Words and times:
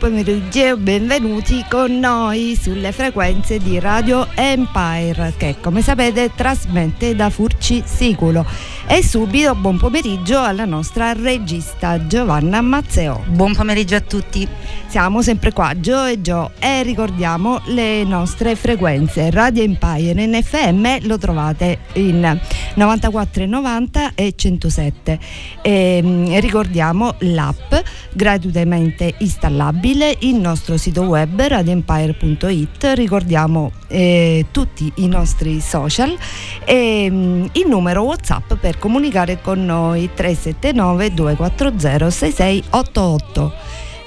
pomeriggio, 0.00 0.64
e 0.64 0.76
benvenuti 0.78 1.62
con 1.68 1.98
noi 1.98 2.58
sulle 2.58 2.90
frequenze 2.90 3.58
di 3.58 3.78
Radio 3.78 4.28
Empire 4.34 5.34
che 5.36 5.56
come 5.60 5.82
sapete 5.82 6.30
trasmette 6.34 7.14
da 7.14 7.28
Furci 7.28 7.82
Siculo. 7.84 8.46
E 8.92 9.04
subito 9.04 9.54
buon 9.54 9.78
pomeriggio 9.78 10.42
alla 10.42 10.64
nostra 10.64 11.12
regista 11.12 12.08
Giovanna 12.08 12.60
Mazzeo. 12.60 13.22
Buon 13.28 13.54
pomeriggio 13.54 13.94
a 13.94 14.00
tutti. 14.00 14.48
Siamo 14.88 15.22
sempre 15.22 15.52
qua, 15.52 15.78
Gio 15.78 16.04
e 16.04 16.20
Gio, 16.20 16.50
e 16.58 16.82
ricordiamo 16.82 17.60
le 17.66 18.02
nostre 18.02 18.56
frequenze. 18.56 19.30
Radio 19.30 19.62
Empire 19.62 20.20
in 20.20 20.42
FM 20.42 21.06
lo 21.06 21.18
trovate 21.18 21.78
in 21.92 22.40
94,90 22.74 24.10
e 24.16 24.32
107. 24.34 25.18
E, 25.62 26.00
mm, 26.02 26.36
ricordiamo 26.38 27.14
l'app 27.20 27.72
gratuitamente 28.12 29.14
installabile, 29.18 30.16
il 30.22 30.34
nostro 30.34 30.76
sito 30.76 31.02
web 31.02 31.40
radioempire.it, 31.40 32.92
ricordiamo 32.96 33.70
eh, 33.86 34.46
tutti 34.50 34.90
i 34.96 35.06
nostri 35.06 35.60
social 35.60 36.16
e 36.64 37.06
mm, 37.08 37.44
il 37.52 37.68
numero 37.68 38.02
WhatsApp 38.02 38.54
per 38.54 38.78
comunicare 38.80 39.40
con 39.40 39.64
noi 39.64 40.10
379 40.12 41.14
240 41.14 42.10
6688. 42.10 43.52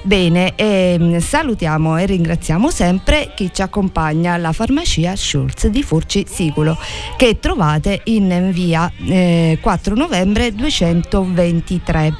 Bene, 0.05 0.51
ehm, 0.55 1.19
salutiamo 1.19 1.97
e 1.97 2.05
ringraziamo 2.05 2.69
sempre 2.69 3.31
chi 3.33 3.49
ci 3.53 3.61
accompagna 3.61 4.33
alla 4.33 4.51
farmacia 4.51 5.15
Schulz 5.15 5.67
di 5.67 5.81
Furci 5.81 6.25
Siculo 6.27 6.77
che 7.15 7.39
trovate 7.39 8.01
in 8.05 8.49
via 8.51 8.91
eh, 9.07 9.59
4 9.61 9.95
novembre 9.95 10.53
223. 10.53 12.13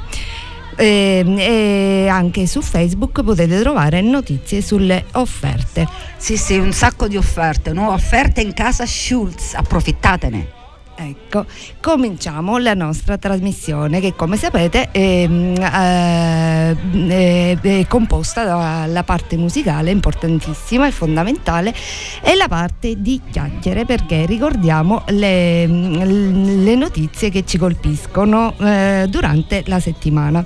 Ehm, 0.76 1.36
e 1.38 2.08
anche 2.08 2.46
su 2.46 2.62
Facebook 2.62 3.22
potete 3.22 3.60
trovare 3.60 4.00
notizie 4.00 4.62
sulle 4.62 5.04
offerte. 5.12 5.86
Sì, 6.16 6.38
sì, 6.38 6.56
un 6.56 6.72
sacco 6.72 7.06
di 7.06 7.18
offerte, 7.18 7.74
nuove 7.74 7.96
offerte 7.96 8.40
in 8.40 8.54
casa 8.54 8.86
Schulz, 8.86 9.52
approfittatene. 9.52 10.62
Ecco, 10.96 11.44
cominciamo 11.80 12.56
la 12.58 12.74
nostra 12.74 13.18
trasmissione 13.18 13.98
che 14.00 14.14
come 14.14 14.36
sapete 14.36 14.92
è, 14.92 15.26
mm, 15.26 15.56
eh, 15.56 16.76
è- 17.08 17.58
è 17.60 17.86
composta 17.88 18.44
dalla 18.44 19.02
parte 19.02 19.36
musicale 19.36 19.90
importantissima 19.90 20.86
e 20.86 20.92
fondamentale 20.92 21.74
e 22.22 22.36
la 22.36 22.46
parte 22.46 23.00
di 23.00 23.20
chiacchiere 23.28 23.84
perché 23.84 24.24
ricordiamo 24.24 25.02
le, 25.08 25.66
le 25.66 26.74
notizie 26.76 27.28
che 27.28 27.44
ci 27.44 27.58
colpiscono 27.58 28.54
eh, 28.60 29.06
durante 29.08 29.64
la 29.66 29.80
settimana. 29.80 30.44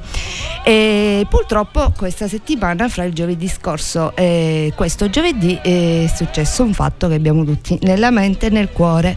E 0.65 1.27
purtroppo 1.29 1.93
questa 1.97 2.27
settimana 2.27 2.89
fra 2.89 3.05
il 3.05 3.13
giovedì 3.13 3.49
scorso 3.49 4.15
e 4.17 4.73
questo 4.75 5.11
giovedì 5.11 5.59
è 5.63 6.11
successo 6.15 6.63
un 6.63 6.73
fatto 6.73 7.09
che 7.09 7.15
abbiamo 7.15 7.45
tutti 7.45 7.79
nella 7.83 8.11
mente 8.11 8.47
e 8.47 8.51
nel 8.51 8.71
cuore 8.73 9.17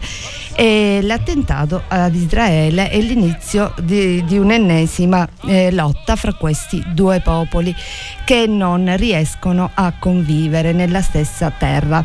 e 0.54 1.00
l'attentato 1.22 1.84
ad 1.86 2.14
Israele 2.16 2.90
è 2.90 3.00
l'inizio 3.00 3.72
di, 3.80 4.24
di 4.24 4.38
un'ennesima 4.38 5.28
eh, 5.46 5.70
lotta 5.70 6.16
fra 6.16 6.34
questi 6.34 6.82
due 6.92 7.20
popoli 7.20 7.74
che 8.24 8.46
non 8.48 8.94
riescono 8.96 9.70
a 9.72 9.94
convivere 9.98 10.72
nella 10.72 11.00
stessa 11.00 11.50
terra. 11.50 12.04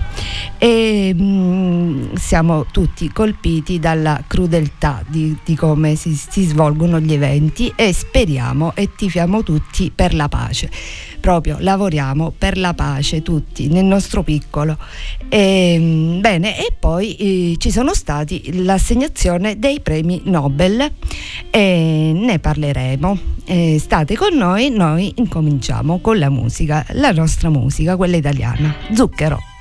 E 0.60 1.16
mm, 1.20 2.14
siamo 2.14 2.66
tutti 2.72 3.12
colpiti 3.12 3.80
dalla 3.80 4.22
crudeltà 4.28 5.02
di, 5.08 5.36
di 5.44 5.56
come 5.56 5.96
si, 5.96 6.14
si 6.14 6.44
svolgono 6.44 7.00
gli 7.00 7.14
eventi 7.14 7.74
e 7.76 7.94
speriamo 7.94 8.74
e 8.76 8.94
tifiamo 8.96 9.42
tutti 9.42 9.92
per 9.94 10.14
la 10.14 10.30
pace 10.30 10.70
proprio 11.20 11.58
lavoriamo 11.60 12.34
per 12.38 12.58
la 12.58 12.74
pace 12.74 13.22
tutti 13.22 13.68
nel 13.68 13.86
nostro 13.86 14.24
piccolo. 14.24 14.78
E, 15.30 15.78
mm, 15.80 16.20
bene, 16.22 16.58
e 16.58 16.74
poi 16.78 17.16
eh, 17.16 17.56
ci 17.58 17.72
sono 17.72 17.94
stati 17.94 18.64
l'assegnazione 18.64 19.60
dei 19.60 19.80
premi 19.80 20.22
Nobel 20.26 20.92
e 21.50 22.12
ne 22.14 22.40
parleremo. 22.40 23.20
Eh, 23.46 23.78
state 23.80 24.16
con 24.16 24.36
noi, 24.36 24.70
noi 24.70 25.14
incominciamo 25.16 26.00
con 26.00 26.18
la 26.18 26.30
musica, 26.30 26.86
la 26.92 27.12
nostra 27.12 27.50
musica, 27.50 27.96
quella 27.96 28.18
italiana. 28.18 28.76
Zucchero. 28.94 29.57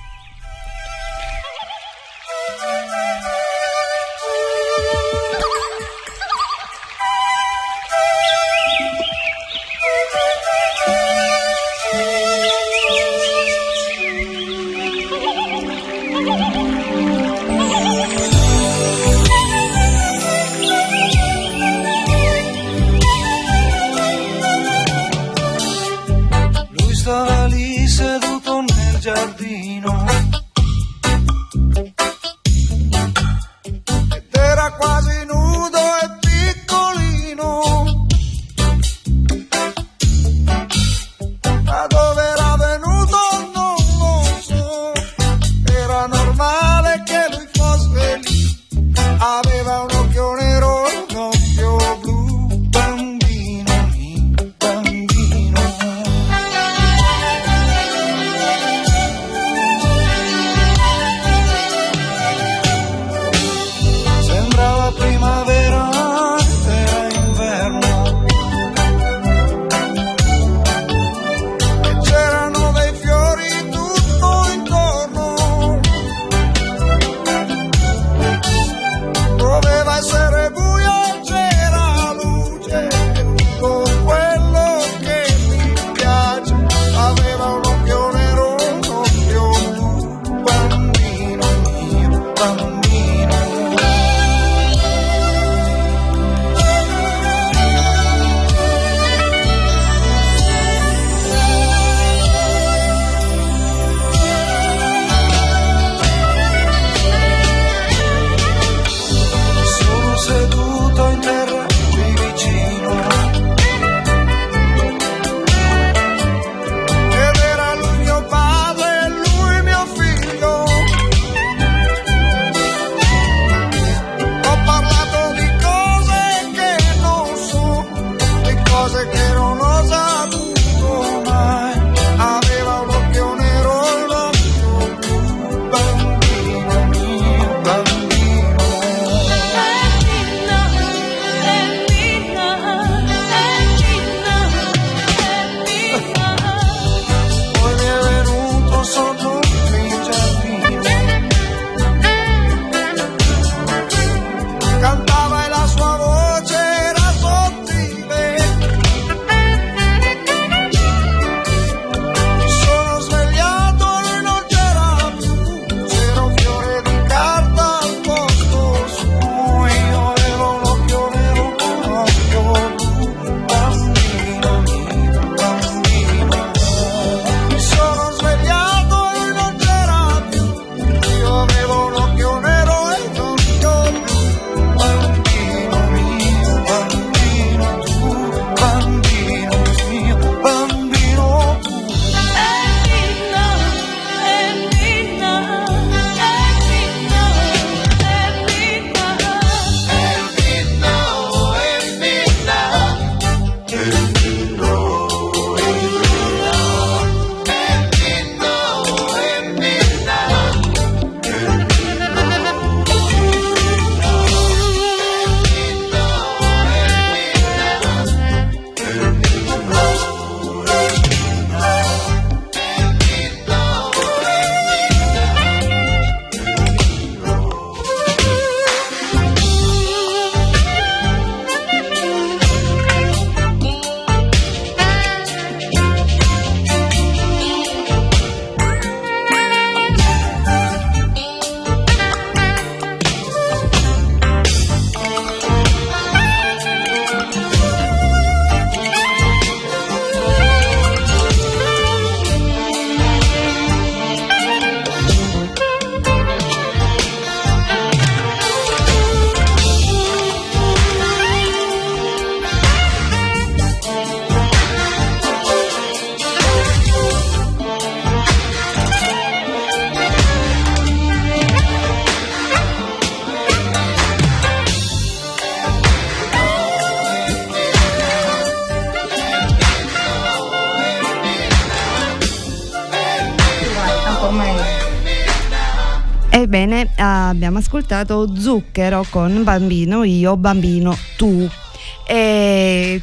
Ascoltato 287.77 288.35
Zucchero 288.35 289.05
con 289.11 289.45
Bambino 289.45 290.03
io, 290.03 290.37
Bambino 290.39 290.97
tu. 291.19 291.47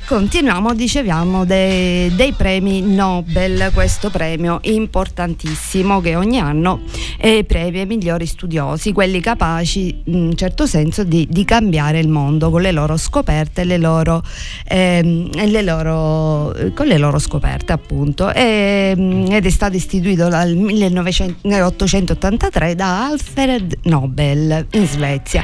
Continuiamo, 0.05 0.73
dicevamo, 0.73 1.45
de- 1.45 2.11
dei 2.15 2.33
premi 2.33 2.81
Nobel, 2.81 3.69
questo 3.73 4.09
premio 4.09 4.59
importantissimo 4.63 6.01
che 6.01 6.15
ogni 6.15 6.39
anno 6.39 6.81
eh, 7.17 7.43
premia 7.43 7.81
i 7.81 7.85
migliori 7.85 8.25
studiosi, 8.25 8.91
quelli 8.91 9.19
capaci 9.19 10.01
in 10.05 10.15
un 10.15 10.35
certo 10.35 10.65
senso 10.65 11.03
di, 11.03 11.27
di 11.29 11.45
cambiare 11.45 11.99
il 11.99 12.07
mondo 12.07 12.49
con 12.49 12.61
le 12.61 12.71
loro 12.71 12.97
scoperte, 12.97 13.63
le 13.63 13.77
loro, 13.77 14.23
ehm, 14.67 15.29
le 15.49 15.61
loro, 15.61 16.51
con 16.73 16.87
le 16.87 16.97
loro 16.97 17.19
scoperte 17.19 17.73
appunto. 17.73 18.31
E, 18.31 18.95
ed 19.29 19.45
è 19.45 19.49
stato 19.49 19.75
istituito 19.75 20.27
dal 20.27 20.55
1883 20.55 22.75
da 22.75 23.05
Alfred 23.05 23.77
Nobel 23.83 24.65
in 24.71 24.87
Svezia 24.87 25.43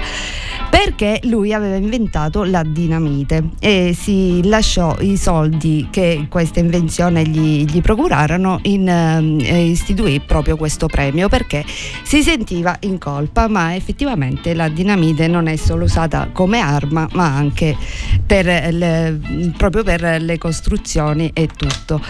perché 0.70 1.20
lui 1.24 1.52
aveva 1.52 1.76
inventato 1.76 2.44
la 2.44 2.64
dinamite 2.64 3.50
e 3.60 3.96
si 3.98 4.39
lasciò 4.44 4.96
i 5.00 5.18
soldi 5.18 5.88
che 5.92 6.28
questa 6.30 6.60
invenzione 6.60 7.24
gli, 7.24 7.66
gli 7.66 7.82
procurarono 7.82 8.60
in 8.64 8.88
eh, 8.88 9.66
istituì 9.66 10.20
proprio 10.20 10.56
questo 10.56 10.88
premio 10.88 11.28
perché 11.28 11.64
si 12.04 12.22
sentiva 12.22 12.76
in 12.82 12.98
colpa 12.98 13.48
ma 13.48 13.76
effettivamente 13.76 14.54
la 14.54 14.70
dinamite 14.70 15.28
non 15.28 15.48
è 15.48 15.56
solo 15.56 15.86
usata 15.86 16.30
come 16.32 16.60
arma 16.60 17.08
ma 17.14 17.36
anche 17.36 17.76
per 18.26 18.46
le, 18.74 19.20
proprio 19.58 19.84
per 19.84 20.22
le 20.22 20.38
costruzioni 20.38 21.32
e 21.34 21.48
tutto 21.48 22.02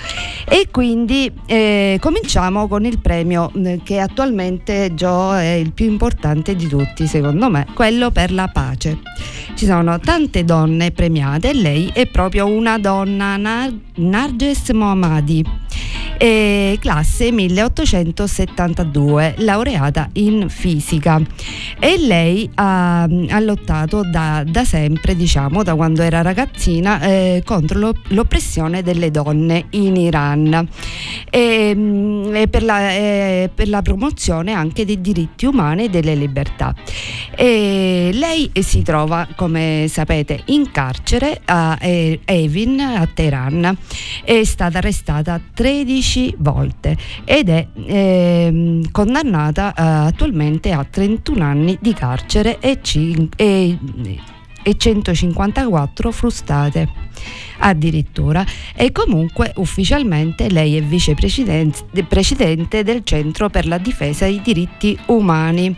e 0.45 0.67
quindi 0.71 1.31
eh, 1.45 1.97
cominciamo 1.99 2.67
con 2.67 2.85
il 2.85 2.99
premio 2.99 3.51
eh, 3.55 3.79
che 3.83 3.99
attualmente 3.99 4.93
Joe 4.93 5.41
è 5.41 5.53
il 5.53 5.71
più 5.71 5.85
importante 5.85 6.55
di 6.55 6.67
tutti 6.67 7.07
secondo 7.07 7.49
me 7.49 7.65
quello 7.73 8.11
per 8.11 8.31
la 8.31 8.47
pace. 8.47 8.99
Ci 9.55 9.65
sono 9.65 9.99
tante 9.99 10.45
donne 10.45 10.91
premiate 10.91 11.49
e 11.49 11.53
lei 11.53 11.91
è 11.93 12.05
proprio 12.05 12.18
una 12.45 12.77
donna, 12.77 13.37
Nar- 13.37 13.73
Narges 13.95 14.73
Mohammadi, 14.73 15.45
eh, 16.19 16.77
classe 16.81 17.31
1872, 17.31 19.35
laureata 19.37 20.09
in 20.13 20.49
fisica. 20.49 21.21
E 21.79 21.97
lei 21.97 22.49
ha, 22.55 23.03
ha 23.03 23.39
lottato 23.39 24.03
da, 24.03 24.43
da, 24.45 24.65
sempre, 24.65 25.15
diciamo, 25.15 25.63
da 25.63 25.75
quando 25.75 26.01
era 26.01 26.21
ragazzina, 26.21 26.99
eh, 27.01 27.41
contro 27.45 27.79
lo, 27.79 27.95
l'oppressione 28.09 28.83
delle 28.83 29.11
donne 29.11 29.67
in 29.71 29.95
Iran 29.95 30.67
e, 31.29 32.29
e 32.33 32.47
per, 32.49 32.63
la, 32.63 32.91
eh, 32.91 33.49
per, 33.55 33.69
la, 33.69 33.81
promozione 33.81 34.51
anche 34.51 34.83
dei 34.83 34.99
diritti 34.99 35.45
umani 35.45 35.85
e 35.85 35.89
delle 35.89 36.15
libertà. 36.15 36.75
E 37.33 38.09
lei 38.11 38.51
si 38.59 38.81
trova, 38.81 39.25
come 39.37 39.85
sapete, 39.87 40.41
in 40.47 40.69
carcere 40.69 41.39
a 41.45 41.77
Evin, 41.79 42.81
a 42.81 43.07
Teheran. 43.11 43.77
È 44.25 44.43
stata 44.43 44.79
arrestata 44.79 45.39
13 45.53 46.08
volte 46.37 46.97
ed 47.23 47.49
è 47.49 47.67
eh, 47.85 48.81
condannata 48.91 49.73
eh, 49.73 49.81
attualmente 49.81 50.71
a 50.71 50.83
31 50.83 51.43
anni 51.43 51.77
di 51.79 51.93
carcere 51.93 52.59
e, 52.59 52.79
cin- 52.81 53.29
e, 53.35 53.77
e 54.63 54.77
154 54.77 56.11
frustate 56.11 57.07
addirittura 57.59 58.45
e 58.75 58.91
comunque 58.91 59.53
ufficialmente 59.57 60.49
lei 60.49 60.77
è 60.77 60.81
vicepresidente 60.81 62.83
del 62.83 63.01
Centro 63.03 63.49
per 63.49 63.67
la 63.67 63.77
difesa 63.77 64.25
dei 64.25 64.41
diritti 64.41 64.97
umani. 65.07 65.75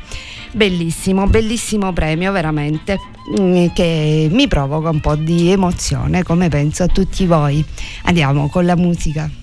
Bellissimo, 0.54 1.28
bellissimo 1.28 1.94
premio 1.94 2.32
veramente 2.34 3.00
mm, 3.40 3.68
che 3.74 4.28
mi 4.30 4.48
provoca 4.48 4.90
un 4.90 5.00
po' 5.00 5.16
di 5.16 5.50
emozione 5.50 6.24
come 6.24 6.50
penso 6.50 6.84
a 6.84 6.88
tutti 6.88 7.26
voi. 7.26 7.64
Andiamo 8.04 8.50
con 8.50 8.66
la 8.66 8.76
musica. 8.76 9.41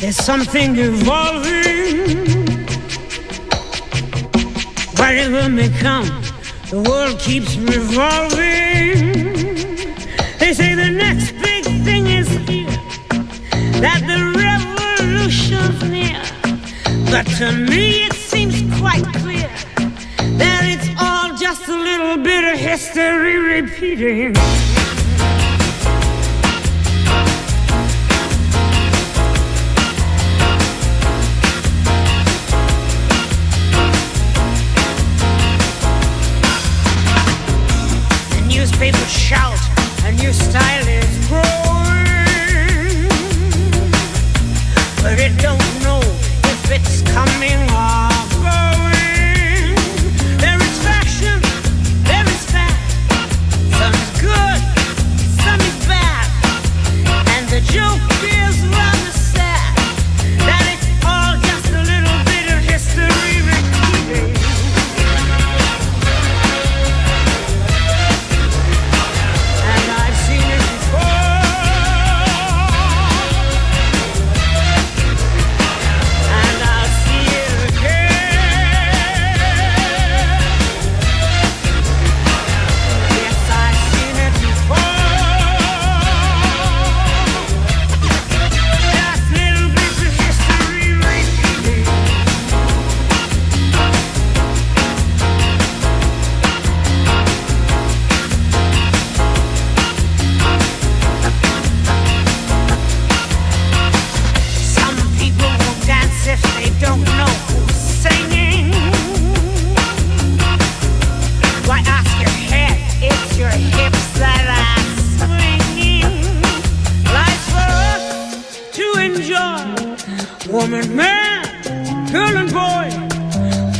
There's 0.00 0.16
something 0.16 0.76
evolving. 0.76 2.16
Whatever 4.96 5.48
may 5.48 5.68
come, 5.78 6.06
the 6.70 6.80
world 6.88 7.20
keeps 7.20 7.54
revolving. 7.56 9.12
They 10.38 10.52
say 10.52 10.74
the 10.74 10.90
next 10.90 11.32
big 11.42 11.64
thing 11.84 12.06
is 12.06 12.28
here, 12.48 12.66
that 13.82 14.00
the 14.08 14.18
revolution's 15.30 15.82
near. 15.90 16.22
But 17.10 17.26
to 17.38 17.52
me 17.52 18.04
it 18.04 18.14
seems 18.14 18.62
quite 18.80 19.04
clear 19.22 19.48
that 20.38 20.62
it's 20.64 20.88
all 21.00 21.36
just 21.36 21.68
a 21.68 21.76
little 21.76 22.22
bit 22.22 22.52
of 22.52 22.58
history 22.58 23.36
repeating. 23.36 24.34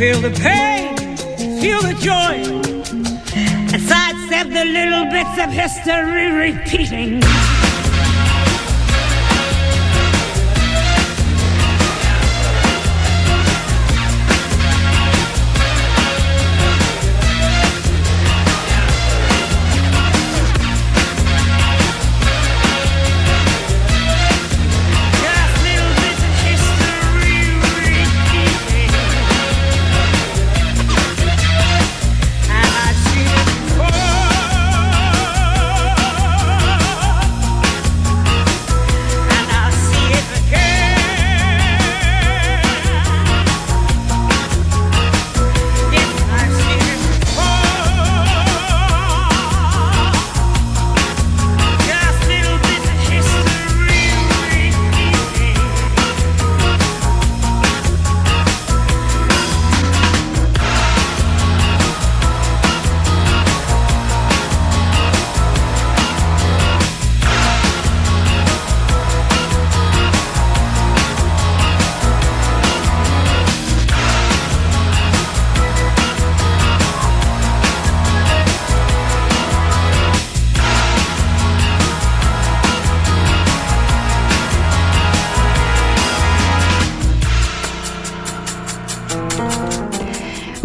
Feel 0.00 0.18
the 0.22 0.30
pain, 0.30 0.96
feel 1.60 1.82
the 1.82 1.92
joy. 2.00 2.40
And 3.70 3.82
sidestep 3.82 4.46
the 4.46 4.64
little 4.64 5.04
bits 5.10 5.38
of 5.38 5.50
history 5.50 6.32
repeating. 6.32 7.20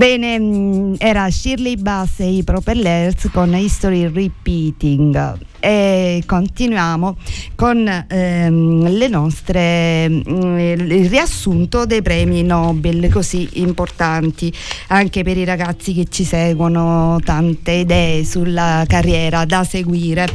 Bene, 0.05 0.37
mh, 0.37 0.97
era 0.99 1.27
Shirley 1.31 1.77
Bass 1.77 2.19
e 2.19 2.29
i 2.29 2.43
Propellers 2.43 3.27
con 3.33 3.55
History 3.55 4.07
Repeating. 4.07 5.39
E 5.65 6.21
continuiamo 6.27 7.17
con 7.55 8.05
ehm, 8.07 8.87
le 8.87 9.07
nostre 9.07 10.07
mh, 10.07 10.59
il 10.59 11.09
riassunto 11.09 11.87
dei 11.87 12.03
premi 12.03 12.43
Nobel 12.43 13.11
così 13.11 13.49
importanti 13.53 14.53
anche 14.89 15.23
per 15.23 15.37
i 15.37 15.43
ragazzi 15.43 15.95
che 15.95 16.05
ci 16.07 16.23
seguono 16.23 17.19
tante 17.23 17.71
idee 17.71 18.23
sulla 18.25 18.83
carriera 18.87 19.43
da 19.45 19.63
seguire. 19.63 20.27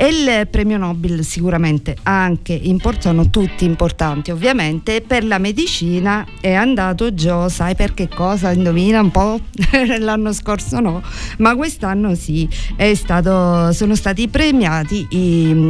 E 0.00 0.06
il 0.06 0.46
premio 0.48 0.78
Nobel 0.78 1.24
sicuramente 1.24 1.96
anche 2.04 2.60
sono 3.00 3.30
tutti 3.30 3.64
importanti 3.64 4.30
ovviamente. 4.30 5.00
Per 5.00 5.24
la 5.24 5.38
medicina 5.38 6.24
è 6.40 6.52
andato 6.52 7.12
giù 7.14 7.48
sai 7.48 7.74
per 7.74 7.94
che 7.94 8.06
cosa? 8.06 8.52
Indovina 8.52 9.00
un 9.00 9.10
po' 9.10 9.40
l'anno 9.98 10.32
scorso 10.32 10.78
no 10.78 11.02
ma 11.38 11.56
quest'anno 11.56 12.14
sì. 12.14 12.48
Stato, 12.94 13.72
sono 13.72 13.96
stati 13.96 14.28
premiati 14.28 14.66
i- 14.90 15.06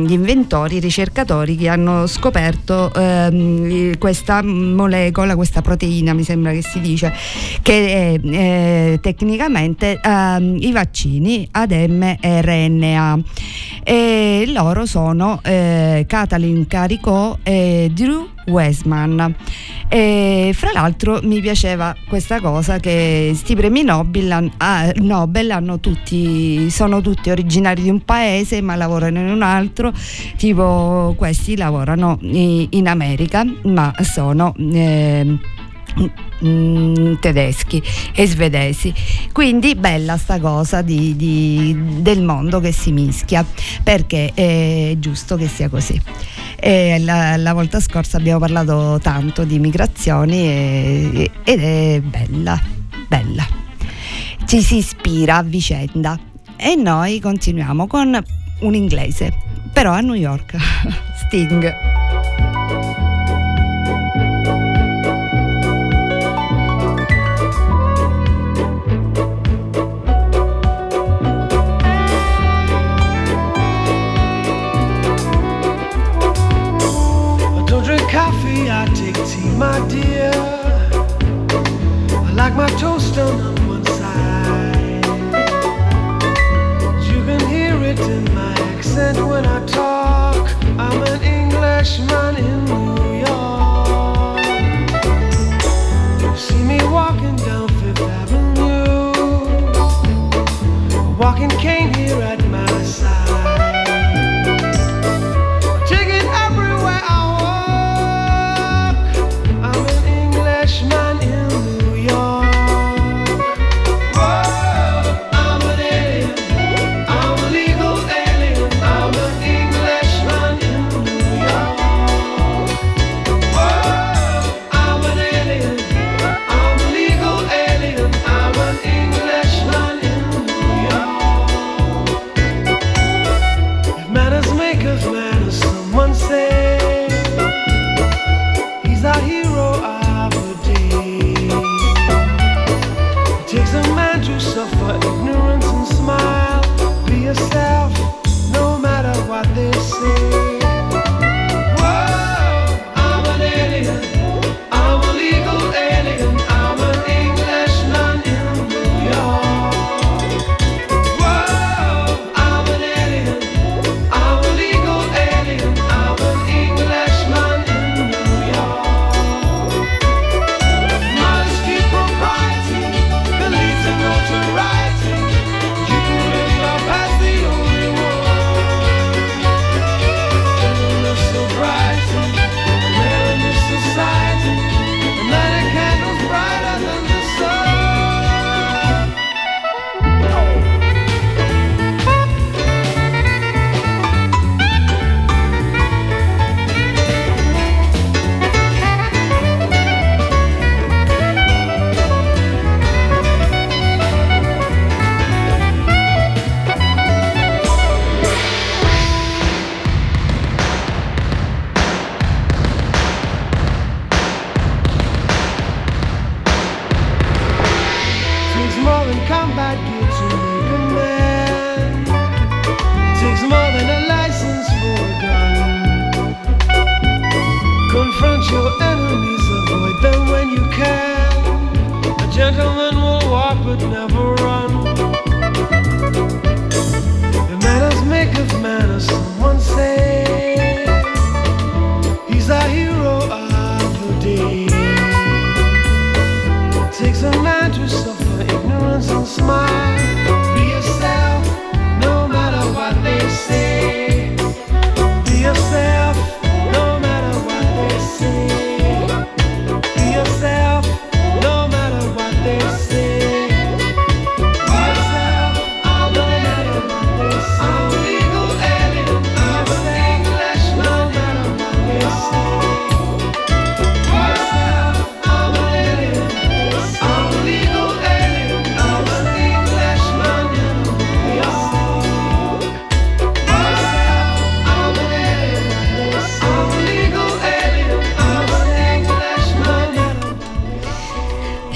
gli 0.06 0.12
inventori 0.12 0.76
i 0.76 0.80
ricercatori 0.80 1.56
che 1.56 1.68
hanno 1.68 2.06
scoperto 2.06 2.92
ehm, 2.94 3.96
questa 3.98 4.42
molecola 4.42 5.34
questa 5.36 5.62
proteina 5.62 6.12
mi 6.14 6.22
sembra 6.24 6.52
che 6.52 6.62
si 6.62 6.80
dice 6.80 7.12
che 7.62 8.18
è 8.22 8.26
eh, 8.26 8.98
tecnicamente 9.00 10.00
ehm, 10.02 10.56
i 10.60 10.72
vaccini 10.72 11.46
ad 11.52 11.72
mRNA. 11.72 13.18
E 13.84 14.44
loro 14.48 14.84
sono 14.86 15.40
eh, 15.42 16.04
Kathleen 16.06 16.66
Caricò 16.66 17.38
e 17.42 17.90
Drew 17.94 18.28
Westman. 18.48 19.34
E 19.88 20.50
fra 20.54 20.70
l'altro 20.72 21.20
mi 21.22 21.40
piaceva 21.40 21.94
questa 22.08 22.40
cosa 22.40 22.78
che 22.78 23.32
sti 23.34 23.54
premi 23.54 23.82
Nobel, 23.82 24.50
ah, 24.58 24.90
Nobel 24.96 25.78
tutti, 25.80 26.70
sono 26.70 27.00
tutti 27.00 27.30
originari 27.30 27.82
di 27.82 27.90
un 27.90 28.04
paese 28.04 28.60
ma 28.60 28.76
lavorano 28.76 29.18
in 29.20 29.28
un 29.28 29.42
altro. 29.42 29.92
Tipo 30.36 31.14
questi 31.16 31.56
lavorano 31.56 32.18
in 32.20 32.88
America 32.88 33.44
ma 33.64 33.92
sono 34.02 34.54
mm, 34.60 35.34
tedeschi 37.20 37.82
e 38.14 38.26
svedesi. 38.26 38.92
Quindi 39.32 39.74
bella 39.74 40.16
sta 40.16 40.38
cosa 40.38 40.82
di- 40.82 41.16
di- 41.16 41.76
del 42.00 42.22
mondo 42.22 42.60
che 42.60 42.72
si 42.72 42.92
mischia 42.92 43.44
perché 43.82 44.32
è 44.34 44.94
giusto 44.98 45.36
che 45.36 45.48
sia 45.48 45.68
così. 45.68 46.00
La, 46.60 47.36
la 47.36 47.52
volta 47.52 47.78
scorsa 47.80 48.16
abbiamo 48.16 48.40
parlato 48.40 48.98
tanto 49.00 49.44
di 49.44 49.58
migrazioni 49.58 50.36
e- 50.48 51.30
ed 51.44 51.60
è 51.62 52.00
bella 52.00 52.60
bella. 53.08 53.46
Ci 54.44 54.60
si 54.62 54.76
ispira 54.76 55.36
a 55.36 55.42
vicenda. 55.42 56.18
E 56.56 56.74
noi 56.74 57.20
continuiamo 57.20 57.86
con 57.86 58.20
un 58.60 58.74
inglese 58.74 59.32
però 59.72 59.92
a 59.92 60.00
New 60.00 60.14
York. 60.14 60.56
Sting 61.26 61.72
my 79.58 79.80
dear. 79.88 80.30
I 82.28 82.32
like 82.32 82.54
my 82.54 82.68
toast 82.78 82.97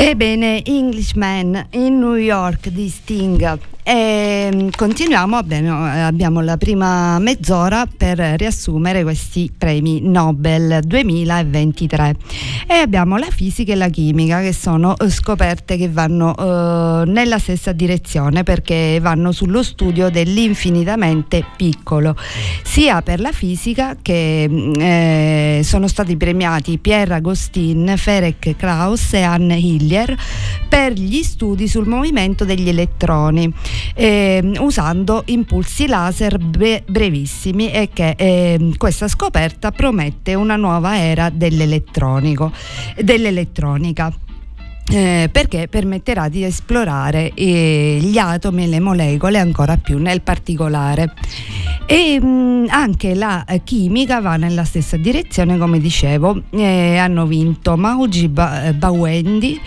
Ebbene, 0.05 0.63
Englishman 0.65 1.69
in 1.71 2.01
New 2.01 2.17
York 2.17 2.71
di 2.71 2.89
Sting. 2.89 3.41
E 3.85 4.71
continuiamo, 4.77 5.37
abbiamo, 5.37 5.85
abbiamo 5.85 6.41
la 6.41 6.57
prima 6.57 7.19
mezz'ora 7.19 7.85
per 7.85 8.17
riassumere 8.37 9.03
questi 9.03 9.51
premi 9.57 10.01
Nobel 10.01 10.83
2023 10.85 12.17
e 12.69 12.75
abbiamo 12.75 13.17
la 13.17 13.27
fisica 13.29 13.73
e 13.73 13.75
la 13.75 13.89
chimica 13.89 14.41
che 14.41 14.53
sono 14.53 14.97
eh, 14.97 15.11
scoperte 15.11 15.77
che 15.77 15.89
vanno 15.89 16.33
eh, 16.37 17.07
nella 17.07 17.41
stessa 17.41 17.73
direzione 17.73 18.45
perché 18.45 19.01
vanno 19.03 19.33
sullo 19.33 19.65
studio 19.65 20.11
dell'infinitamente 20.11 21.45
piccolo 21.57 22.15
sia 22.63 23.03
per 23.03 23.19
la 23.19 23.33
fisica 23.33 23.97
che 24.01 24.47
mm, 24.49 24.73
eh, 24.79 25.61
sono 25.65 25.89
stati 25.89 26.17
premiati 26.17 26.79
Pierre 26.79 27.15
Agostin, 27.15 27.95
Ferenc 27.97 28.55
Krauss 28.57 29.15
e 29.15 29.23
Anne 29.23 29.57
Hillier 29.57 30.17
per 30.69 30.93
gli 30.93 31.23
studi 31.25 31.67
sul 31.67 31.89
movimento 31.89 32.45
degli 32.45 32.69
elettroni 32.69 33.53
ehm, 33.95 34.57
usando 34.61 35.23
impulsi 35.27 35.87
laser 35.87 36.39
bre- 36.39 36.83
brevissimi 36.87 37.71
e 37.71 37.91
che 37.93 38.15
ehm, 38.17 38.77
questa 38.77 39.09
scoperta 39.09 39.71
promette 39.71 40.35
una 40.35 40.57
nuova 40.57 40.99
era 40.99 41.31
dell'elettronico, 41.31 42.53
dell'elettronica. 42.97 44.13
Eh, 44.91 45.31
perché 45.33 45.69
permetterà 45.69 46.29
di 46.29 46.45
esplorare 46.45 47.33
eh, 47.35 47.99
gli 48.03 48.19
atomi 48.19 48.65
e 48.65 48.67
le 48.67 48.81
molecole 48.81 49.39
ancora 49.39 49.77
più 49.77 49.99
nel 49.99 50.21
particolare. 50.23 51.15
E 51.87 52.21
mh, 52.21 52.67
anche 52.69 53.15
la 53.15 53.45
eh, 53.45 53.63
chimica 53.65 54.21
va 54.21 54.37
nella 54.37 54.65
stessa 54.65 54.97
direzione, 54.97 55.57
come 55.57 55.79
dicevo, 55.79 56.43
eh, 56.51 56.97
hanno 56.97 57.27
vinto 57.27 57.77
Mauji 57.77 58.29
ba- 58.29 58.73
Bawendi. 58.75 59.61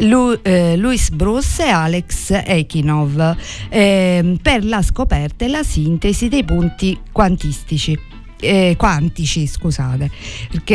Lu- 0.00 0.38
eh, 0.42 0.76
Louis 0.76 1.08
Bruce 1.08 1.64
e 1.64 1.68
Alex 1.70 2.42
Ekinov 2.44 3.34
ehm, 3.70 4.36
per 4.42 4.62
la 4.62 4.82
scoperta 4.82 5.46
e 5.46 5.48
la 5.48 5.62
sintesi 5.62 6.28
dei 6.28 6.44
punti 6.44 6.98
quantistici 7.10 7.98
eh, 8.40 8.74
quantici, 8.76 9.46
scusate, 9.46 10.10
perché, 10.50 10.74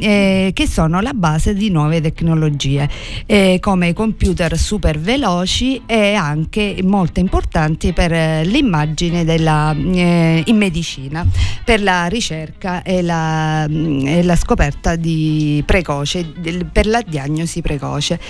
eh, 0.00 0.50
che 0.54 0.66
sono 0.66 1.00
la 1.00 1.12
base 1.12 1.54
di 1.54 1.70
nuove 1.70 2.00
tecnologie 2.00 2.88
eh, 3.26 3.58
come 3.60 3.88
i 3.88 3.92
computer 3.92 4.56
super 4.56 4.98
veloci 4.98 5.82
e 5.86 6.14
anche 6.14 6.78
molto 6.82 7.20
importanti 7.20 7.92
per 7.92 8.12
eh, 8.12 8.44
l'immagine 8.44 9.24
della, 9.24 9.74
eh, 9.74 10.42
in 10.46 10.56
medicina, 10.56 11.26
per 11.64 11.82
la 11.82 12.06
ricerca 12.06 12.82
e 12.82 13.02
la, 13.02 13.66
mm, 13.68 14.06
e 14.06 14.22
la 14.22 14.36
scoperta 14.36 14.96
di 14.96 15.62
precoce, 15.66 16.32
del- 16.38 16.66
per 16.66 16.86
la 16.86 17.02
diagnosi 17.06 17.60
precoce. 17.60 18.20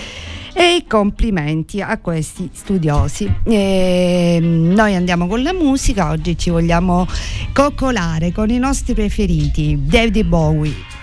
E 0.55 0.85
complimenti 0.87 1.81
a 1.81 1.99
questi 1.99 2.51
studiosi. 2.53 3.33
E 3.45 4.39
noi 4.41 4.95
andiamo 4.95 5.27
con 5.27 5.43
la 5.43 5.53
musica, 5.53 6.11
oggi 6.11 6.37
ci 6.37 6.51
vogliamo 6.51 7.07
coccolare 7.53 8.33
con 8.33 8.51
i 8.51 8.59
nostri 8.59 8.95
preferiti, 8.95 9.79
David 9.83 10.27
Bowie. 10.27 11.02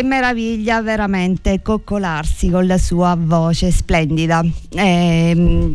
Che 0.00 0.06
meraviglia 0.06 0.80
veramente 0.80 1.60
coccolarsi 1.60 2.48
con 2.48 2.66
la 2.66 2.78
sua 2.78 3.14
voce 3.18 3.70
splendida. 3.70 4.42
Ehm, 4.70 5.74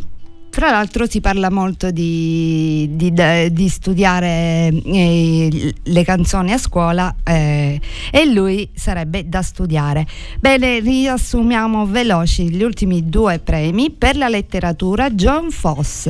fra 0.56 0.72
l'altro 0.72 1.06
si 1.06 1.20
parla 1.20 1.52
molto 1.52 1.92
di, 1.92 2.90
di- 2.94 3.14
di 3.52 3.68
studiare 3.68 4.72
eh, 4.86 5.74
le 5.84 6.04
canzoni 6.06 6.54
a 6.54 6.58
scuola 6.58 7.14
eh, 7.26 7.78
e 8.10 8.26
lui 8.26 8.70
sarebbe 8.74 9.28
da 9.28 9.42
studiare. 9.42 10.08
Bene, 10.40 10.80
riassumiamo 10.80 11.86
veloci 11.88 12.52
gli 12.52 12.64
ultimi 12.64 13.10
due 13.10 13.40
premi 13.40 13.92
per 13.92 14.16
la 14.16 14.30
letteratura. 14.30 15.10
John 15.10 15.52
Foss, 15.52 16.10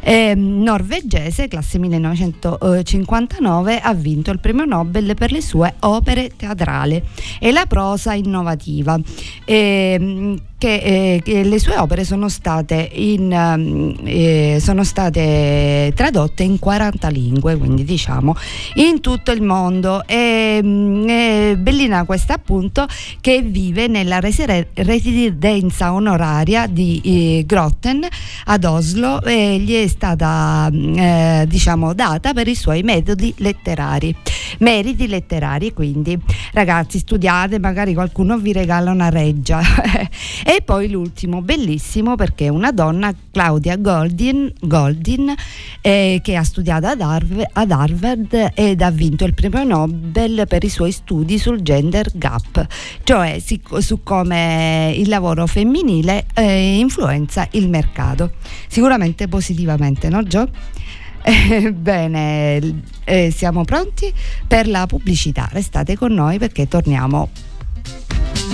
eh, 0.00 0.34
norvegese, 0.34 1.48
classe 1.48 1.78
1959, 1.78 3.80
ha 3.80 3.94
vinto 3.94 4.30
il 4.30 4.40
premio 4.40 4.66
Nobel 4.66 5.14
per 5.14 5.32
le 5.32 5.40
sue 5.40 5.72
opere 5.78 6.32
teatrali 6.36 7.02
e 7.40 7.50
la 7.50 7.64
prosa 7.64 8.12
innovativa. 8.12 9.00
Ehm, 9.46 10.38
che, 10.58 10.74
eh, 10.76 11.20
che 11.22 11.42
le 11.42 11.58
sue 11.58 11.76
opere 11.76 12.04
sono 12.04 12.28
state, 12.28 12.88
in, 12.94 13.30
ehm, 13.30 13.94
eh, 14.04 14.58
sono 14.60 14.84
state 14.84 15.92
tradotte 15.94 16.42
in 16.42 16.58
40 16.58 17.08
lingue, 17.08 17.56
quindi 17.56 17.84
diciamo 17.84 18.34
in 18.74 19.00
tutto 19.00 19.32
il 19.32 19.42
mondo. 19.42 20.02
E, 20.06 20.60
mm, 20.62 21.08
eh, 21.08 21.56
Bellina 21.58 22.04
questa 22.04 22.34
appunto 22.34 22.86
che 23.20 23.42
vive 23.42 23.86
nella 23.86 24.20
residenza 24.20 25.92
onoraria 25.92 26.66
di 26.66 27.00
eh, 27.04 27.44
Grotten 27.46 28.06
ad 28.46 28.64
Oslo 28.64 29.22
e 29.22 29.58
gli 29.58 29.74
è 29.74 29.86
stata 29.88 30.68
mm, 30.72 30.98
eh, 30.98 31.44
diciamo 31.48 31.92
data 31.92 32.32
per 32.32 32.48
i 32.48 32.54
suoi 32.54 32.82
metodi 32.82 33.34
letterari, 33.38 34.14
meriti 34.60 35.06
letterari 35.06 35.72
quindi 35.72 36.18
ragazzi 36.52 36.98
studiate, 36.98 37.58
magari 37.58 37.92
qualcuno 37.92 38.38
vi 38.38 38.52
regala 38.52 38.90
una 38.90 39.10
reggia. 39.10 39.60
e 40.48 40.62
poi 40.62 40.88
l'ultimo, 40.88 41.42
bellissimo 41.42 42.14
perché 42.14 42.44
è 42.44 42.50
una 42.50 42.70
donna, 42.70 43.12
Claudia 43.32 43.74
Goldin, 43.74 44.52
Goldin 44.60 45.34
eh, 45.80 46.20
che 46.22 46.36
ha 46.36 46.44
studiato 46.44 46.86
ad, 46.86 47.00
Harv- 47.00 47.48
ad 47.52 47.72
Harvard 47.72 48.52
ed 48.54 48.80
ha 48.80 48.90
vinto 48.92 49.24
il 49.24 49.34
premio 49.34 49.64
Nobel 49.64 50.44
per 50.46 50.62
i 50.62 50.68
suoi 50.68 50.92
studi 50.92 51.36
sul 51.40 51.62
gender 51.62 52.12
gap, 52.14 52.64
cioè 53.02 53.40
su 53.40 54.04
come 54.04 54.94
il 54.96 55.08
lavoro 55.08 55.48
femminile 55.48 56.26
eh, 56.34 56.78
influenza 56.78 57.48
il 57.52 57.68
mercato. 57.68 58.34
Sicuramente 58.68 59.26
positivamente, 59.26 60.08
no 60.08 60.22
Gio? 60.22 60.48
Eh, 61.26 61.72
Bene, 61.72 62.82
eh, 63.02 63.32
siamo 63.32 63.64
pronti 63.64 64.12
per 64.46 64.68
la 64.68 64.86
pubblicità. 64.86 65.48
Restate 65.50 65.96
con 65.96 66.12
noi 66.12 66.38
perché 66.38 66.68
torniamo. 66.68 67.30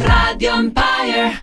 Radio 0.04 0.54
Empire. 0.54 1.42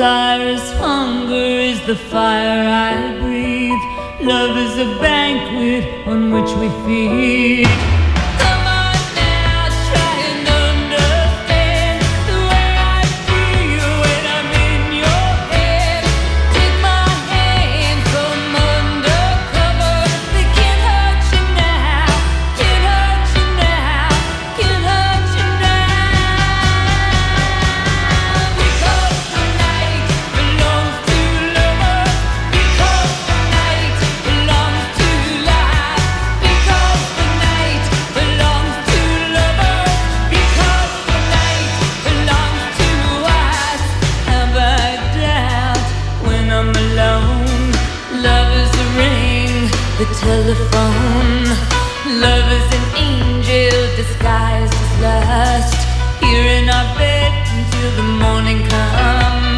Desire 0.00 0.46
is 0.46 0.72
hunger, 0.78 1.34
is 1.34 1.86
the 1.86 1.94
fire 1.94 2.64
I 2.66 3.20
breathe. 3.20 4.26
Love 4.26 4.56
is 4.56 4.78
a 4.78 4.98
banquet 4.98 6.06
on 6.06 6.32
which 6.32 6.50
we 6.56 6.70
feed. 6.86 7.99
Lust. 55.00 55.76
Here 56.20 56.46
in 56.58 56.68
our 56.68 56.88
bed 56.98 57.32
until 57.56 57.90
the 57.96 58.08
morning 58.22 58.60
comes. 58.68 59.49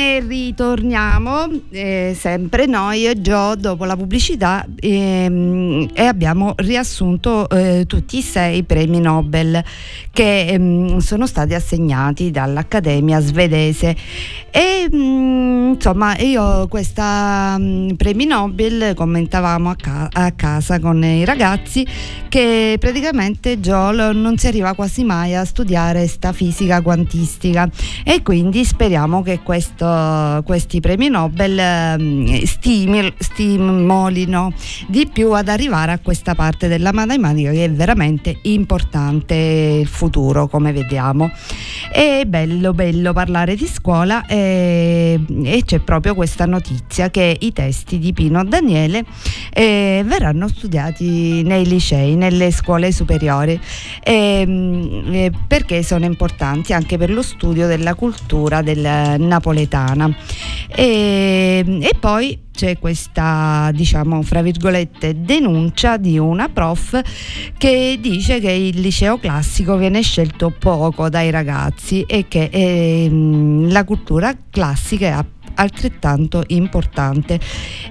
പിന്നെ 0.00 0.09
torniamo 0.54 1.48
eh, 1.70 2.16
sempre 2.18 2.66
noi 2.66 3.06
e 3.06 3.20
Gio 3.20 3.54
dopo 3.56 3.84
la 3.84 3.96
pubblicità 3.96 4.66
ehm, 4.78 5.88
e 5.92 6.04
abbiamo 6.04 6.54
riassunto 6.56 7.48
eh, 7.48 7.84
tutti 7.86 8.18
i 8.18 8.22
sei 8.22 8.62
premi 8.62 9.00
Nobel 9.00 9.62
che 10.12 10.46
ehm, 10.48 10.98
sono 10.98 11.26
stati 11.26 11.54
assegnati 11.54 12.30
dall'Accademia 12.30 13.20
svedese. 13.20 13.96
E 14.50 14.88
mm, 14.92 15.72
insomma 15.74 16.16
io 16.18 16.66
questa 16.68 17.56
mm, 17.58 17.90
premi 17.90 18.26
Nobel 18.26 18.94
commentavamo 18.94 19.70
a, 19.70 19.76
ca- 19.76 20.08
a 20.10 20.32
casa 20.32 20.78
con 20.80 21.02
i 21.04 21.24
ragazzi 21.24 21.86
che 22.28 22.76
praticamente 22.78 23.60
Joel 23.60 24.16
non 24.16 24.36
si 24.38 24.46
arriva 24.46 24.74
quasi 24.74 25.04
mai 25.04 25.34
a 25.34 25.44
studiare 25.44 26.06
sta 26.06 26.32
fisica 26.32 26.80
quantistica. 26.80 27.68
E 28.04 28.22
quindi 28.22 28.64
speriamo 28.64 29.22
che 29.22 29.40
questo, 29.42 29.86
questi 30.44 30.80
premi 30.80 31.08
Nobel 31.08 32.44
stimil- 32.44 33.14
stimolino 33.18 34.52
di 34.88 35.08
più 35.12 35.32
ad 35.32 35.48
arrivare 35.48 35.92
a 35.92 35.98
questa 35.98 36.34
parte 36.34 36.68
della 36.68 36.92
matematica 36.92 37.50
che 37.50 37.64
è 37.64 37.70
veramente 37.70 38.38
importante 38.42 39.34
il 39.34 39.86
futuro 39.86 40.48
come 40.48 40.72
vediamo. 40.72 41.30
È 41.90 42.24
bello 42.26 42.72
bello 42.72 43.12
parlare 43.12 43.56
di 43.56 43.66
scuola 43.66 44.26
e, 44.26 45.20
e 45.44 45.62
c'è 45.64 45.80
proprio 45.80 46.14
questa 46.14 46.46
notizia 46.46 47.10
che 47.10 47.36
i 47.38 47.52
testi 47.52 47.98
di 47.98 48.12
Pino 48.12 48.44
Daniele 48.44 49.04
eh, 49.52 50.02
verranno 50.06 50.48
studiati 50.48 51.42
nei 51.42 51.66
licei 51.66 52.16
nelle 52.16 52.50
scuole 52.50 52.92
superiori 52.92 53.60
ehm, 54.02 55.02
eh, 55.12 55.32
perché 55.46 55.82
sono 55.82 56.04
importanti 56.04 56.72
anche 56.72 56.96
per 56.96 57.10
lo 57.10 57.22
studio 57.22 57.66
della 57.66 57.94
cultura 57.94 58.62
del 58.62 59.16
napoletana 59.94 60.14
e, 60.68 61.78
e 61.80 61.90
poi 61.98 62.38
c'è 62.52 62.78
questa 62.78 63.70
diciamo 63.72 64.22
fra 64.22 64.42
virgolette 64.42 65.22
denuncia 65.22 65.96
di 65.96 66.18
una 66.18 66.48
prof 66.48 67.00
che 67.56 67.98
dice 68.00 68.38
che 68.40 68.50
il 68.52 68.80
liceo 68.80 69.18
classico 69.18 69.76
viene 69.76 70.02
scelto 70.02 70.52
poco 70.56 71.08
dai 71.08 71.30
ragazzi 71.30 72.02
e 72.02 72.26
che 72.28 72.48
ehm, 72.52 73.70
la 73.70 73.84
cultura 73.84 74.36
classica 74.50 75.06
è 75.06 75.10
altrettanto 75.54 76.42
importante. 76.48 77.38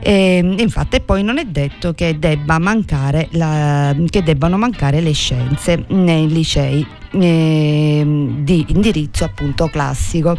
E, 0.02 0.56
infatti 0.58 1.02
poi 1.02 1.24
non 1.24 1.38
è 1.38 1.45
detto 1.45 1.93
che, 1.93 2.17
debba 2.19 2.60
mancare 2.60 3.28
la, 3.32 3.95
che 4.10 4.24
debbano 4.24 4.58
mancare 4.58 5.02
le 5.02 5.13
scienze 5.13 5.86
nei 5.88 6.28
licei 6.28 6.86
eh, 7.12 8.04
di 8.39 8.65
indirizzo 8.69 9.24
appunto 9.24 9.67
classico. 9.67 10.38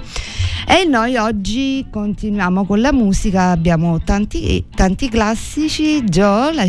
E 0.67 0.85
noi 0.85 1.17
oggi 1.17 1.87
continuiamo 1.91 2.65
con 2.65 2.81
la 2.81 2.93
musica 2.93 3.51
abbiamo 3.51 4.01
tanti, 4.03 4.65
tanti 4.75 5.09
classici 5.09 6.05
la, 6.05 6.65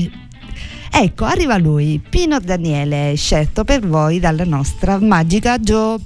ecco 0.94 1.26
arriva 1.26 1.58
lui 1.58 2.02
Pino 2.10 2.40
Daniele 2.40 3.14
scelto 3.16 3.64
per 3.64 3.86
voi 3.86 4.20
dalla 4.20 4.46
nostra 4.46 5.00
magica 5.00 5.58
Joe 5.60 5.98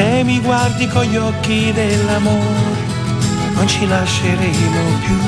Se 0.00 0.22
mi 0.24 0.40
guardi 0.40 0.86
con 0.88 1.02
gli 1.04 1.16
occhi 1.18 1.72
dell'amore, 1.74 2.72
non 3.52 3.68
ci 3.68 3.86
lasceremo 3.86 4.98
più. 5.04 5.18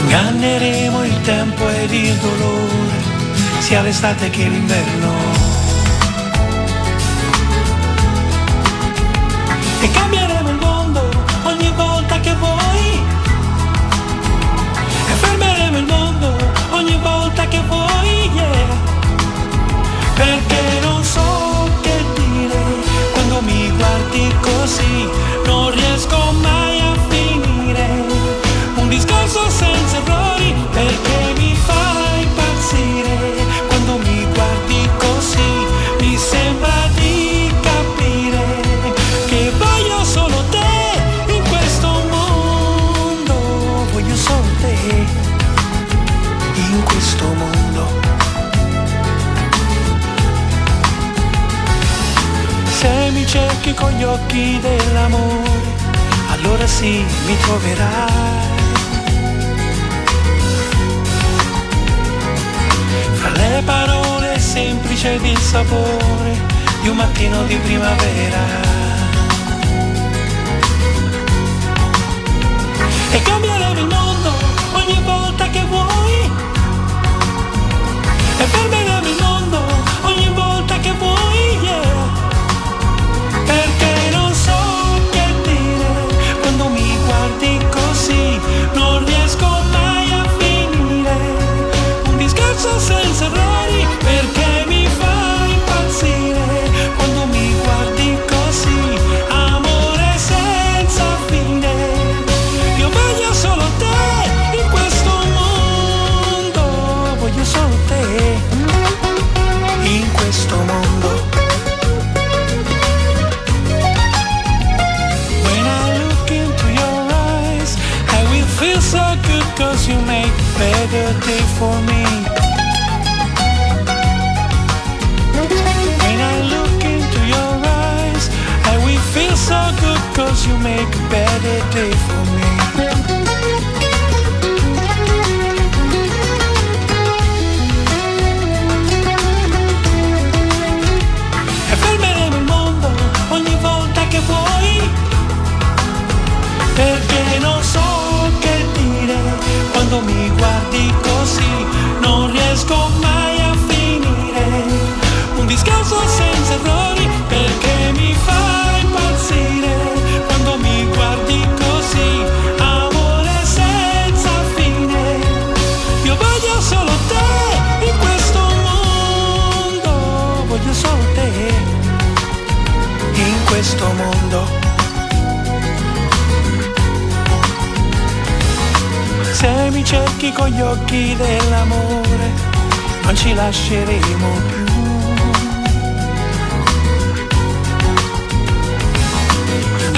Inganneremo 0.00 1.04
il 1.04 1.20
tempo 1.20 1.68
ed 1.68 1.92
il 1.92 2.16
dolore, 2.16 3.02
sia 3.58 3.82
l'estate 3.82 4.30
che 4.30 4.48
l'inverno. 4.48 5.12
E 9.82 9.90
cambieremo 9.90 10.39
perché 20.20 20.80
non 20.82 21.02
so 21.02 21.68
che 21.80 21.96
dire 22.14 22.62
quando 23.12 23.40
mi 23.40 23.70
guardi 23.70 24.34
così, 24.40 25.08
non 25.46 25.70
riesco 25.70 26.18
mai 26.42 26.80
a 26.80 26.94
finire 27.08 27.86
un 28.74 28.88
discorso 28.88 29.48
senza 29.48 29.96
errori 29.96 30.29
con 53.80 53.90
gli 53.92 54.04
occhi 54.04 54.60
dell'amore, 54.60 55.74
allora 56.32 56.66
sì 56.66 57.04
mi 57.26 57.36
troverai. 57.38 58.48
Fra 63.14 63.30
le 63.30 63.62
parole 63.64 64.38
semplici 64.38 65.06
ed 65.08 65.24
il 65.24 65.38
sapore 65.38 66.32
di 66.82 66.88
un 66.88 66.96
mattino 66.96 67.42
di 67.44 67.56
primavera. 67.56 68.89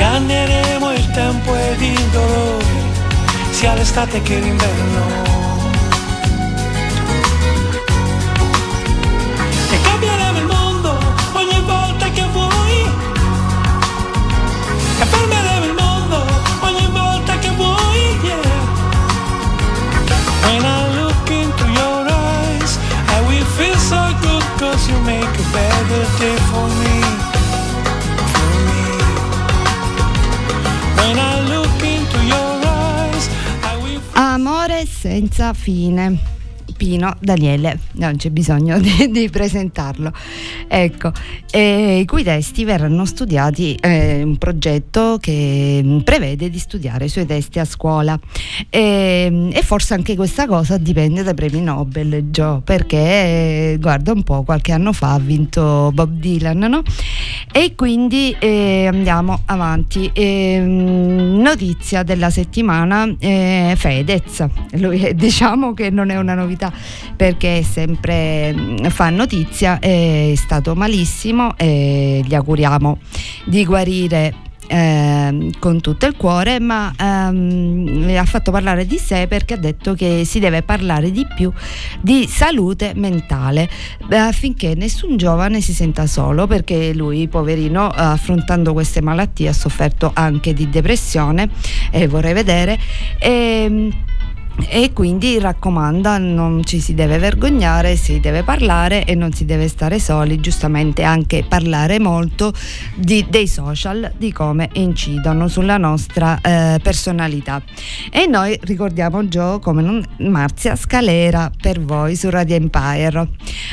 Inganneremo 0.02 0.92
il 0.94 1.10
tempo 1.12 1.54
ed 1.54 1.80
il 1.80 2.04
dolore, 2.10 2.64
sia 3.52 3.72
l'estate 3.74 4.20
che 4.22 4.40
l'inverno. 4.40 5.04
E 9.70 9.80
cambieremo 9.80 10.38
il 10.38 10.46
mondo 10.46 10.98
ogni 11.34 11.60
volta 11.64 12.10
che 12.10 12.24
vuoi. 12.32 12.90
E 14.98 15.04
fermeremo 15.04 15.66
il 15.66 15.74
mondo 15.74 16.26
ogni 16.62 16.88
volta 16.90 17.38
che 17.38 17.50
vuoi. 17.50 18.18
Yeah. 18.24 18.42
When 20.46 20.64
I 20.64 21.00
look 21.00 21.30
into 21.30 21.64
your 21.78 22.08
eyes, 22.08 22.76
I 23.06 23.20
will 23.28 23.46
feel 23.54 23.76
so 23.76 24.02
good 24.20 24.44
cause 24.58 24.90
you 24.90 24.98
make 25.02 25.22
a 25.22 25.44
better 25.52 26.04
day 26.18 26.41
senza 35.32 35.54
fine. 35.54 36.40
Pino 36.76 37.16
Daniele, 37.20 37.78
non 37.92 38.16
c'è 38.16 38.30
bisogno 38.30 38.78
di, 38.80 39.10
di 39.10 39.30
presentarlo. 39.30 40.12
Ecco, 40.74 41.12
e 41.50 41.98
i 41.98 42.06
cui 42.06 42.22
testi 42.22 42.64
verranno 42.64 43.04
studiati, 43.04 43.74
eh, 43.74 44.22
un 44.22 44.38
progetto 44.38 45.18
che 45.20 46.00
prevede 46.02 46.48
di 46.48 46.58
studiare 46.58 47.04
i 47.04 47.08
suoi 47.10 47.26
testi 47.26 47.58
a 47.58 47.66
scuola. 47.66 48.18
E, 48.70 49.50
e 49.52 49.62
forse 49.62 49.92
anche 49.92 50.16
questa 50.16 50.46
cosa 50.46 50.78
dipende 50.78 51.22
dai 51.22 51.34
premi 51.34 51.60
Nobel, 51.60 52.30
Gio, 52.30 52.62
perché 52.64 52.96
eh, 52.96 53.76
guarda 53.78 54.12
un 54.12 54.22
po', 54.22 54.44
qualche 54.44 54.72
anno 54.72 54.94
fa 54.94 55.12
ha 55.12 55.18
vinto 55.18 55.90
Bob 55.92 56.10
Dylan, 56.12 56.58
no? 56.60 56.82
E 57.52 57.74
quindi 57.74 58.34
eh, 58.38 58.86
andiamo 58.90 59.40
avanti. 59.44 60.10
Ehm, 60.14 61.38
notizia 61.38 62.02
della 62.02 62.30
settimana, 62.30 63.14
eh, 63.18 63.74
Fedez. 63.76 64.46
Lui 64.76 65.02
eh, 65.04 65.14
diciamo 65.14 65.74
che 65.74 65.90
non 65.90 66.08
è 66.08 66.16
una 66.16 66.32
novità 66.32 66.72
perché 67.14 67.62
sempre 67.62 68.54
mm, 68.54 68.86
fa 68.86 69.10
notizia, 69.10 69.78
è 69.78 70.32
stato 70.34 70.61
malissimo 70.74 71.56
e 71.56 72.22
gli 72.24 72.34
auguriamo 72.34 72.98
di 73.44 73.64
guarire 73.64 74.50
ehm, 74.72 75.58
con 75.58 75.80
tutto 75.80 76.06
il 76.06 76.16
cuore, 76.16 76.58
ma 76.58 76.92
ehm, 76.96 78.14
ha 78.16 78.24
fatto 78.24 78.50
parlare 78.50 78.86
di 78.86 78.98
sé 78.98 79.26
perché 79.26 79.54
ha 79.54 79.58
detto 79.58 79.94
che 79.94 80.24
si 80.24 80.38
deve 80.38 80.62
parlare 80.62 81.10
di 81.10 81.26
più 81.34 81.52
di 82.00 82.26
salute 82.26 82.92
mentale 82.94 83.68
eh, 84.08 84.16
affinché 84.16 84.74
nessun 84.74 85.16
giovane 85.16 85.60
si 85.60 85.72
senta 85.72 86.06
solo 86.06 86.46
perché 86.46 86.94
lui, 86.94 87.28
poverino, 87.28 87.86
affrontando 87.88 88.72
queste 88.72 89.02
malattie 89.02 89.48
ha 89.48 89.52
sofferto 89.52 90.10
anche 90.14 90.54
di 90.54 90.68
depressione 90.68 91.50
e 91.90 92.08
vorrei 92.08 92.32
vedere. 92.32 92.78
ehm, 93.18 93.90
e 94.68 94.92
quindi 94.92 95.38
raccomanda 95.38 96.18
non 96.18 96.62
ci 96.64 96.80
si 96.80 96.94
deve 96.94 97.18
vergognare, 97.18 97.96
si 97.96 98.20
deve 98.20 98.42
parlare 98.42 99.04
e 99.04 99.14
non 99.14 99.32
si 99.32 99.44
deve 99.44 99.68
stare 99.68 99.98
soli, 99.98 100.40
giustamente 100.40 101.02
anche 101.02 101.44
parlare 101.46 101.98
molto 101.98 102.52
di- 102.94 103.26
dei 103.28 103.48
social, 103.48 104.12
di 104.16 104.32
come 104.32 104.68
incidono 104.74 105.48
sulla 105.48 105.78
nostra 105.78 106.38
eh, 106.40 106.78
personalità. 106.82 107.62
E 108.10 108.26
noi 108.26 108.58
ricordiamo 108.62 109.26
Gio 109.28 109.58
come 109.58 109.82
non, 109.82 110.04
Marzia 110.18 110.76
Scalera 110.76 111.50
per 111.60 111.80
voi 111.80 112.14
su 112.14 112.30
Radio 112.30 112.56
Empire 112.56 113.28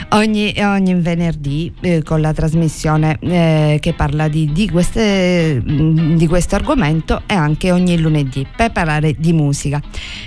ogni, 0.10 0.54
ogni 0.58 0.94
venerdì 0.96 1.74
eh, 1.82 2.04
con 2.04 2.22
la 2.22 2.34
trasmissione 2.34 3.18
eh, 3.20 3.78
che 3.82 3.94
parla 3.94 4.28
di, 4.28 4.52
di, 4.52 4.70
queste, 4.70 5.62
mh, 5.64 6.16
di 6.16 6.28
questo 6.28 6.56
argomento 6.56 7.24
e 7.26 7.34
anche 7.34 7.72
ogni 7.72 8.00
lunedì 8.00 8.46
per 8.56 8.72
parlare 8.72 9.16
di 9.18 9.34
musica. 9.34 9.82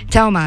Ciao 0.07 0.29
Marzia. 0.29 0.42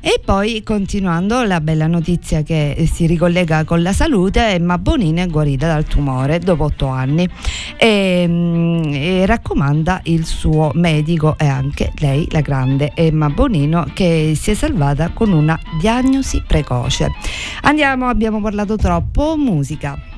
E 0.00 0.20
poi 0.24 0.62
continuando 0.62 1.42
la 1.42 1.60
bella 1.60 1.86
notizia 1.86 2.42
che 2.42 2.88
si 2.90 3.06
ricollega 3.06 3.64
con 3.64 3.82
la 3.82 3.92
salute, 3.92 4.40
Emma 4.48 4.78
Bonino 4.78 5.22
è 5.22 5.26
guarita 5.26 5.66
dal 5.66 5.84
tumore 5.84 6.38
dopo 6.38 6.64
otto 6.64 6.86
anni 6.88 7.28
e, 7.76 8.24
mm, 8.26 8.82
e 8.92 9.26
raccomanda 9.26 10.00
il 10.04 10.24
suo 10.24 10.70
medico 10.74 11.36
e 11.38 11.46
anche 11.46 11.92
lei, 11.98 12.26
la 12.30 12.40
grande 12.40 12.92
Emma 12.94 13.28
Bonino, 13.28 13.86
che 13.94 14.34
si 14.36 14.50
è 14.50 14.54
salvata 14.54 15.10
con 15.10 15.32
una 15.32 15.58
diagnosi 15.80 16.42
precoce. 16.46 17.10
Andiamo, 17.62 18.08
abbiamo 18.08 18.40
parlato 18.40 18.76
troppo, 18.76 19.36
musica. 19.36 20.11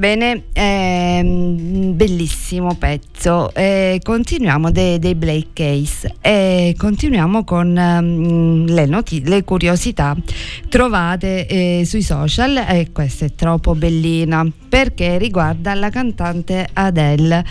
Ebbene, 0.00 0.44
ehm, 0.54 1.94
bellissimo 1.94 2.74
pezzo. 2.74 3.52
Eh, 3.52 4.00
continuiamo 4.02 4.70
dei, 4.70 4.98
dei 4.98 5.14
Black 5.14 5.48
Case 5.52 6.14
e 6.22 6.74
continuiamo 6.74 7.44
con 7.44 7.76
ehm, 7.76 8.64
le, 8.64 8.86
noti- 8.86 9.22
le 9.22 9.44
curiosità 9.44 10.16
trovate 10.70 11.46
eh, 11.46 11.82
sui 11.84 12.00
social 12.00 12.64
e 12.66 12.88
questa 12.92 13.26
è 13.26 13.34
troppo 13.34 13.74
bellina 13.74 14.50
perché 14.70 15.18
riguarda 15.18 15.74
la 15.74 15.90
cantante 15.90 16.66
Adele. 16.72 17.44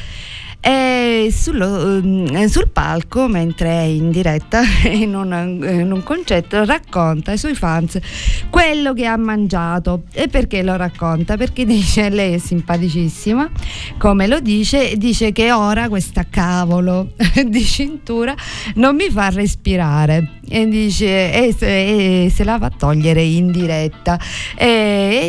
E 0.62 1.30
sullo- 1.32 2.02
mm, 2.02 2.46
sul 2.46 2.70
palco, 2.70 3.30
mentre 3.30 3.70
è 3.70 3.84
in 3.84 4.12
diretta 4.12 4.62
in 4.92 5.16
un, 5.16 5.32
in 5.64 5.90
un 5.92 6.04
concerto, 6.04 6.66
racconta 6.66 7.32
ai 7.32 7.38
suoi 7.38 7.56
fans 7.56 7.98
quello 8.50 8.94
che 8.94 9.06
ha 9.06 9.16
mangiato. 9.16 10.04
E 10.12 10.28
perché 10.28 10.62
lo 10.64 10.76
racconta? 10.76 11.38
Perché 11.38 11.66
dice, 11.66 12.10
lei 12.10 12.34
è 12.34 12.38
simpaticissima, 12.38 13.50
come 13.98 14.28
lo 14.28 14.42
dice, 14.42 14.98
dice 14.98 15.32
che 15.32 15.52
ora 15.54 15.88
questa 15.88 16.26
cavolo 16.30 17.14
di 17.46 17.64
cintura 17.64 18.36
non 18.76 18.96
mi 18.96 19.10
fa 19.10 19.30
respirare. 19.30 20.40
E 20.52 20.68
dice, 20.68 21.32
e 21.32 21.54
se, 21.56 22.24
e 22.26 22.30
se 22.32 22.44
la 22.44 22.58
fa 22.58 22.72
togliere 22.76 23.22
in 23.22 23.52
diretta. 23.52 24.20
E, 24.58 24.68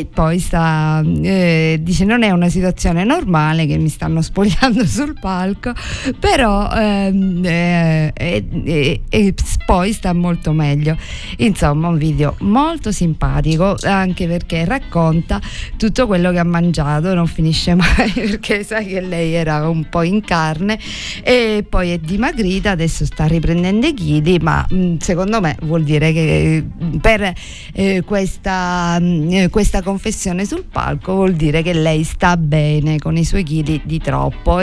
e 0.01 0.09
poi 0.12 0.39
sta, 0.39 1.03
eh, 1.05 1.78
dice, 1.83 2.05
non 2.05 2.22
è 2.22 2.31
una 2.31 2.49
situazione 2.49 3.05
normale 3.05 3.66
che 3.66 3.76
mi 3.76 3.91
stanno 3.91 4.22
spogliando 4.22 4.85
sul 4.87 5.18
palco, 5.20 5.72
però 6.18 6.68
ehm, 6.72 7.44
eh, 7.44 8.12
e, 8.14 8.44
e- 8.64 9.00
e 9.08 9.34
poi 9.64 9.92
sta 9.92 10.12
molto 10.12 10.52
meglio. 10.52 10.96
Insomma, 11.38 11.88
un 11.88 11.98
video 11.98 12.34
molto 12.40 12.90
simpatico 12.90 13.76
anche 13.82 14.26
perché 14.26 14.64
racconta 14.64 15.40
tutto 15.76 16.06
quello 16.06 16.32
che 16.32 16.38
ha 16.38 16.44
mangiato, 16.44 17.14
non 17.14 17.26
finisce 17.26 17.74
mai 17.76 18.10
perché 18.10 18.64
sai 18.64 18.86
che 18.86 19.00
lei 19.00 19.32
era 19.32 19.68
un 19.68 19.88
po' 19.88 20.02
in 20.02 20.22
carne 20.22 20.78
e 21.22 21.64
poi 21.68 21.90
è 21.90 21.98
dimagrita, 21.98 22.70
adesso 22.70 23.04
sta 23.04 23.26
riprendendo 23.26 23.86
i 23.86 23.94
chili, 23.94 24.38
ma 24.40 24.66
mh, 24.68 24.96
secondo 24.98 25.40
me 25.40 25.56
vuol 25.62 25.84
dire 25.84 26.12
che 26.12 26.64
mh, 26.76 26.96
per 26.96 27.32
eh, 27.72 28.02
questa, 28.04 28.98
mh, 28.98 29.28
eh, 29.30 29.48
questa 29.50 29.82
confessione 29.82 30.44
sul 30.44 30.64
palco 30.64 31.14
vuol 31.14 31.34
dire 31.34 31.62
che 31.62 31.72
lei 31.72 32.02
sta 32.04 32.36
bene 32.36 32.98
con 32.98 33.16
i 33.16 33.24
suoi 33.24 33.42
chili 33.42 33.80
di 33.84 33.98
troppo, 33.98 34.60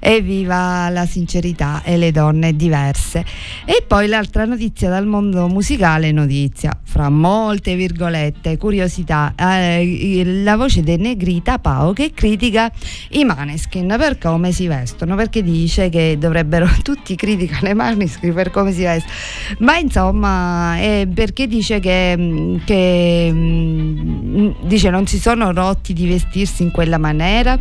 evviva, 0.00 0.42
evviva 0.42 0.88
la 0.88 1.06
sincerità 1.06 1.82
e 1.84 1.96
le 1.96 2.10
donne 2.10 2.54
diverse. 2.54 3.24
E 3.64 3.84
poi 3.86 4.08
l'altra 4.08 4.44
notizia 4.44 4.88
dal 4.88 5.06
mondo 5.06 5.48
musicale, 5.48 6.12
notizia 6.12 6.78
fra 6.82 7.08
molte 7.08 7.74
virgolette, 7.76 8.56
curiosità, 8.56 9.34
eh, 9.36 10.22
la 10.42 10.56
voce 10.56 10.82
di 10.82 10.96
Negrita 10.96 11.58
Pao 11.58 11.92
che 11.92 12.12
critica 12.12 12.70
i 13.10 13.24
Maneskin 13.24 13.94
per 13.98 14.18
come 14.18 14.52
si 14.52 14.66
vestono, 14.66 15.14
perché 15.16 15.42
dice 15.42 15.88
che 15.88 16.16
dovrebbero 16.18 16.68
tutti 16.82 17.14
criticare 17.14 17.70
i 17.70 17.74
Maneskin 17.74 18.32
per 18.34 18.50
come 18.50 18.72
si 18.72 18.82
vestono, 18.82 19.14
ma 19.58 19.76
insomma 19.76 20.76
è 20.78 21.06
perché 21.12 21.46
dice 21.46 21.80
che, 21.80 22.14
mm, 22.16 22.56
che, 22.64 23.30
mm, 23.32 24.50
dice 24.64 24.90
non 24.90 25.06
si 25.06 25.18
sono 25.18 25.52
rotti 25.52 25.92
di 25.92 26.06
vestirsi 26.06 26.62
in 26.62 26.70
quella 26.70 26.98
maniera, 26.98 27.58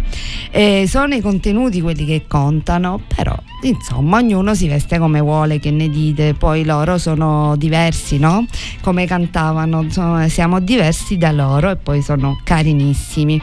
eh, 0.51 0.86
sono 0.88 1.13
i 1.15 1.22
contenuti 1.22 1.61
quelli 1.70 2.05
che 2.05 2.26
contano, 2.28 2.99
però 3.14 3.38
insomma 3.62 4.18
ognuno 4.18 4.55
si 4.55 4.68
veste 4.68 4.97
come 4.97 5.20
vuole, 5.20 5.59
che 5.59 5.70
ne 5.70 5.89
dite, 5.89 6.34
poi 6.34 6.66
loro 6.66 6.97
sono 6.97 7.55
diversi, 7.55 8.18
no? 8.18 8.45
Come 8.82 9.05
cantavano, 9.05 9.84
insomma, 9.84 10.28
siamo 10.28 10.59
diversi 10.59 11.18
da 11.18 11.32
loro 11.32 11.70
e 11.70 11.76
poi 11.76 12.01
sono 12.01 12.39
carinissimi. 12.43 13.41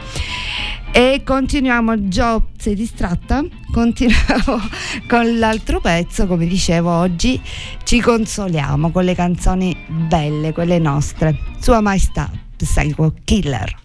E 0.91 1.21
continuiamo, 1.23 2.07
Gio, 2.07 2.47
sei 2.57 2.73
distratta? 2.73 3.43
Continuiamo 3.71 4.59
con 5.07 5.37
l'altro 5.37 5.79
pezzo, 5.79 6.25
come 6.25 6.47
dicevo 6.47 6.89
oggi, 6.91 7.39
ci 7.83 8.01
consoliamo 8.01 8.89
con 8.91 9.03
le 9.03 9.15
canzoni 9.15 9.75
belle, 9.87 10.51
quelle 10.51 10.79
nostre. 10.79 11.37
Sua 11.59 11.79
Maestà, 11.79 12.29
Psycho 12.57 13.13
Killer. 13.23 13.77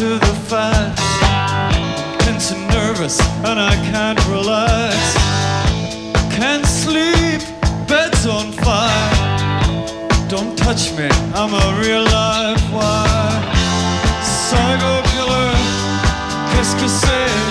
To 0.00 0.18
the 0.18 0.34
fight. 0.48 0.96
Tense 2.20 2.52
and 2.52 2.66
nervous, 2.68 3.20
and 3.44 3.60
I 3.60 3.74
can't 3.92 4.18
relax. 4.28 4.96
Can't 6.34 6.64
sleep, 6.64 7.42
bed's 7.86 8.26
on 8.26 8.50
fire. 8.64 9.10
Don't 10.26 10.56
touch 10.56 10.90
me, 10.96 11.08
I'm 11.34 11.52
a 11.52 11.66
real 11.82 12.04
live 12.04 12.62
wire. 12.72 13.42
Psycho 14.22 15.02
killer, 15.12 15.52
qu'est-ce 16.50 16.74
que 16.76 16.88
c'est? 16.88 17.49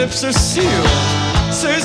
Lips 0.00 0.24
are 0.24 0.32
sealed. 0.32 1.52
Say 1.52 1.78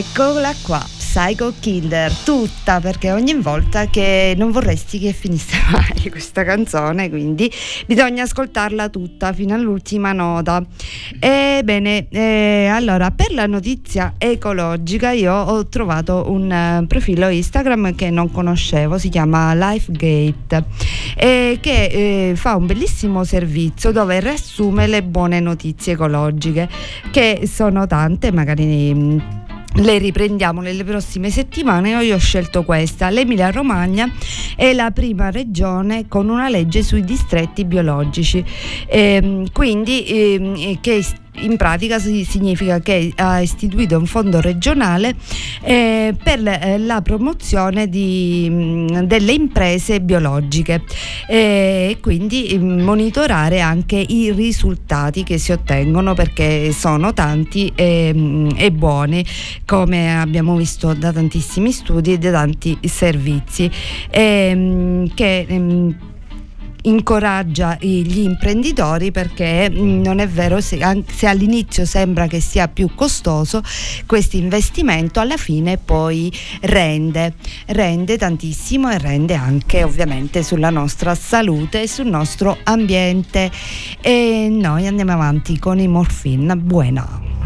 Eccola 0.00 0.54
qua, 0.62 0.82
Psycho 0.96 1.52
Killer, 1.60 2.10
tutta 2.24 2.80
perché 2.80 3.12
ogni 3.12 3.34
volta 3.34 3.84
che 3.84 4.32
non 4.34 4.50
vorresti 4.50 4.98
che 4.98 5.12
finisse 5.12 5.58
mai 5.70 6.08
questa 6.08 6.42
canzone, 6.42 7.10
quindi 7.10 7.52
bisogna 7.86 8.22
ascoltarla 8.22 8.88
tutta 8.88 9.34
fino 9.34 9.54
all'ultima 9.54 10.12
nota. 10.12 10.64
Ebbene, 11.18 12.08
eh, 12.08 12.70
allora 12.72 13.10
per 13.10 13.34
la 13.34 13.44
notizia 13.44 14.14
ecologica 14.16 15.10
io 15.10 15.34
ho 15.34 15.68
trovato 15.68 16.24
un 16.28 16.50
eh, 16.50 16.86
profilo 16.86 17.28
Instagram 17.28 17.94
che 17.94 18.08
non 18.08 18.32
conoscevo, 18.32 18.96
si 18.96 19.10
chiama 19.10 19.52
Lifegate, 19.52 20.64
eh, 21.14 21.58
che 21.60 22.30
eh, 22.30 22.36
fa 22.36 22.56
un 22.56 22.64
bellissimo 22.64 23.22
servizio 23.24 23.92
dove 23.92 24.18
riassume 24.18 24.86
le 24.86 25.02
buone 25.02 25.40
notizie 25.40 25.92
ecologiche, 25.92 26.70
che 27.10 27.42
sono 27.46 27.86
tante, 27.86 28.32
magari 28.32 28.94
mm, 28.94 29.18
le 29.74 29.98
riprendiamo 29.98 30.60
nelle 30.60 30.84
prossime 30.84 31.30
settimane. 31.30 32.02
Io 32.02 32.14
ho 32.14 32.18
scelto 32.18 32.64
questa. 32.64 33.08
L'Emilia 33.10 33.50
Romagna 33.50 34.10
è 34.56 34.72
la 34.72 34.90
prima 34.90 35.30
regione 35.30 36.06
con 36.08 36.28
una 36.28 36.48
legge 36.48 36.82
sui 36.82 37.02
distretti 37.02 37.64
biologici. 37.64 38.44
Ehm, 38.86 39.50
quindi 39.52 40.04
ehm, 40.06 40.80
che 40.80 41.04
in 41.34 41.56
pratica 41.56 41.98
si- 41.98 42.24
significa 42.24 42.80
che 42.80 43.12
ha 43.16 43.40
istituito 43.40 43.96
un 43.96 44.06
fondo 44.06 44.40
regionale 44.40 45.14
eh, 45.62 46.14
per 46.22 46.46
eh, 46.46 46.78
la 46.78 47.00
promozione 47.02 47.88
di, 47.88 48.48
mh, 48.50 49.04
delle 49.04 49.32
imprese 49.32 50.00
biologiche 50.00 50.82
e 51.26 51.98
quindi 52.00 52.56
mm, 52.58 52.80
monitorare 52.80 53.60
anche 53.60 53.96
i 53.96 54.32
risultati 54.32 55.22
che 55.22 55.38
si 55.38 55.52
ottengono 55.52 56.14
perché 56.14 56.72
sono 56.72 57.12
tanti 57.12 57.72
e, 57.74 58.12
mh, 58.12 58.54
e 58.56 58.72
buoni 58.72 59.24
come 59.64 60.18
abbiamo 60.20 60.56
visto 60.56 60.92
da 60.94 61.12
tantissimi 61.12 61.72
studi 61.72 62.14
e 62.14 62.18
da 62.18 62.32
tanti 62.32 62.78
servizi 62.82 63.70
ehm, 64.10 65.14
che 65.14 65.46
incoraggia 66.82 67.76
gli 67.80 68.20
imprenditori 68.20 69.10
perché 69.10 69.70
mh, 69.70 70.00
non 70.02 70.18
è 70.18 70.28
vero 70.28 70.60
se, 70.60 71.04
se 71.06 71.26
all'inizio 71.26 71.84
sembra 71.84 72.26
che 72.26 72.40
sia 72.40 72.68
più 72.68 72.94
costoso 72.94 73.62
questo 74.06 74.36
investimento 74.36 75.20
alla 75.20 75.36
fine 75.36 75.78
poi 75.78 76.32
rende 76.62 77.34
rende 77.66 78.16
tantissimo 78.16 78.90
e 78.90 78.98
rende 78.98 79.34
anche 79.34 79.82
ovviamente 79.82 80.42
sulla 80.42 80.70
nostra 80.70 81.14
salute 81.14 81.82
e 81.82 81.88
sul 81.88 82.06
nostro 82.06 82.58
ambiente. 82.64 83.50
E 84.00 84.48
noi 84.50 84.86
andiamo 84.86 85.12
avanti 85.12 85.58
con 85.58 85.78
i 85.78 85.88
morfin. 85.88 86.60
Buena 86.62 87.39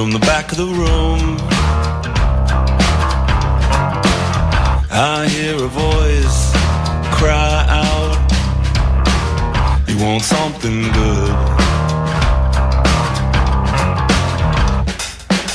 from 0.00 0.12
the 0.12 0.18
back 0.20 0.50
of 0.50 0.56
the 0.56 0.64
room. 0.64 1.36
I 4.90 5.28
hear 5.28 5.56
a 5.56 5.68
voice 5.68 6.40
cry 7.18 7.66
out, 7.68 8.16
You 9.86 10.02
want 10.02 10.22
something 10.22 10.80
good? 11.00 11.34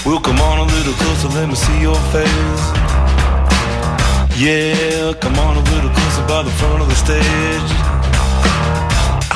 Well, 0.06 0.22
come 0.22 0.40
on 0.50 0.60
a 0.60 0.68
little 0.76 0.94
closer, 0.94 1.30
let 1.30 1.50
me 1.50 1.56
see 1.56 1.82
your 1.82 2.00
face. 2.14 2.66
Yeah, 4.38 5.14
come 5.24 5.40
on 5.40 5.58
a 5.58 5.64
little 5.74 5.90
closer 5.90 6.24
by 6.28 6.44
the 6.44 6.52
front 6.60 6.84
of 6.84 6.88
the 6.88 7.00
stage. 7.06 7.72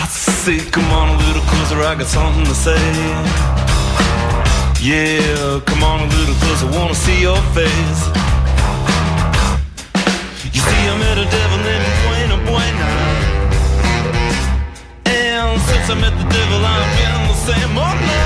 I 0.03 0.05
say, 0.07 0.59
come 0.69 0.91
on 0.91 1.09
a 1.15 1.17
little 1.25 1.45
closer, 1.49 1.81
I 1.81 1.95
got 1.95 2.05
something 2.05 2.45
to 2.45 2.53
say. 2.53 3.68
Yeah, 4.81 5.59
come 5.65 5.83
on 5.83 5.99
a 5.99 6.05
little 6.07 6.35
closer, 6.35 6.65
I 6.65 6.71
wanna 6.71 6.95
see 6.95 7.19
your 7.19 7.35
face. 7.51 8.01
You 10.55 10.61
see, 10.63 10.81
I 10.87 10.95
met 10.95 11.17
a 11.19 11.27
devil 11.27 11.59
named 11.67 11.83
Buena 12.07 12.37
Buena. 12.47 12.87
And 15.03 15.59
since 15.67 15.89
I 15.91 15.95
met 15.99 16.15
the 16.15 16.23
devil, 16.31 16.63
I've 16.63 16.87
been 16.95 17.27
the 17.27 17.35
same, 17.43 17.75
oh 17.75 17.91
no. 18.07 18.23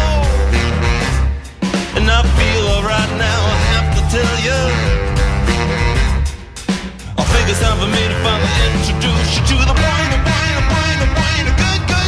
And 1.98 2.06
I 2.06 2.22
feel 2.38 2.64
alright 2.78 3.12
now, 3.18 3.42
I 3.50 3.58
have 3.74 3.90
to 3.98 4.02
tell 4.14 4.36
you. 4.46 4.62
I 7.18 7.24
think 7.34 7.50
it's 7.50 7.62
time 7.66 7.82
for 7.82 7.90
me 7.90 8.04
to 8.14 8.18
finally 8.22 8.54
introduce 8.78 9.30
you 9.34 9.42
to 9.50 9.56
the 9.66 9.74
Buena 9.74 10.18
Buena 10.22 10.62
Buena 10.70 11.06
Buena 11.18 11.52
good 11.58 11.82
good 11.90 12.03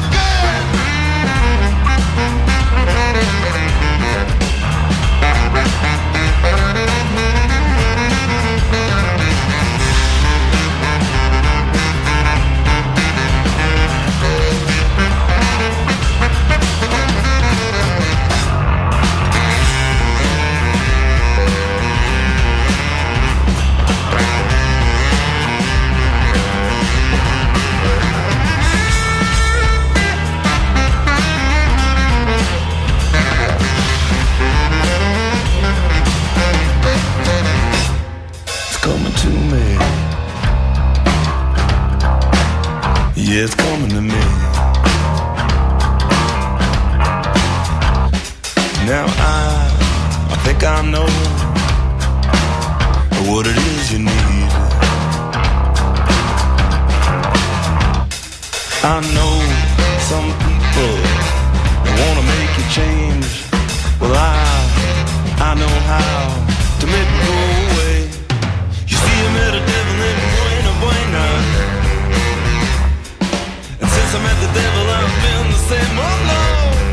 Yeah, 43.36 43.44
it's 43.44 43.56
coming 43.56 43.90
to 43.90 44.02
me. 44.02 44.22
Now 48.88 49.06
I, 49.20 49.68
I 50.32 50.36
think 50.46 50.64
I 50.64 50.82
know 50.90 51.10
what 53.30 53.46
it 53.46 53.58
is 53.58 53.92
you 53.92 54.00
need. 54.00 54.52
I 58.86 59.02
know 59.16 59.36
some 60.00 60.32
people 60.46 60.96
wanna 62.00 62.24
make 62.32 62.58
you 62.58 62.66
change. 62.72 63.44
Well, 64.00 64.14
I, 64.16 64.32
I 65.42 65.56
know 65.56 65.76
how 65.92 66.45
Been 75.26 75.50
the 75.50 75.58
same 75.58 75.98
alone 75.98 76.85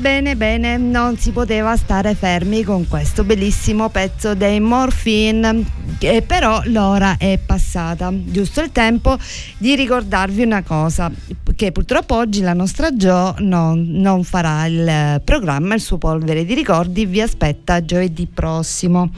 Ebbene, 0.00 0.34
bene, 0.34 0.78
non 0.78 1.18
si 1.18 1.30
poteva 1.30 1.76
stare 1.76 2.14
fermi 2.14 2.64
con 2.64 2.88
questo 2.88 3.22
bellissimo 3.22 3.90
pezzo 3.90 4.34
dei 4.34 4.58
Morphine, 4.58 5.62
che 5.98 6.24
però 6.26 6.62
l'ora 6.64 7.18
è 7.18 7.38
passata, 7.44 8.10
giusto 8.10 8.62
il 8.62 8.72
tempo 8.72 9.18
di 9.58 9.74
ricordarvi 9.74 10.42
una 10.42 10.62
cosa, 10.62 11.12
che 11.54 11.70
purtroppo 11.70 12.14
oggi 12.14 12.40
la 12.40 12.54
nostra 12.54 12.90
Jo 12.92 13.34
non, 13.40 13.88
non 13.90 14.24
farà 14.24 14.64
il 14.64 15.20
programma, 15.22 15.74
il 15.74 15.82
suo 15.82 15.98
polvere 15.98 16.46
di 16.46 16.54
ricordi 16.54 17.04
vi 17.04 17.20
aspetta 17.20 17.84
giovedì 17.84 18.26
prossimo. 18.26 19.10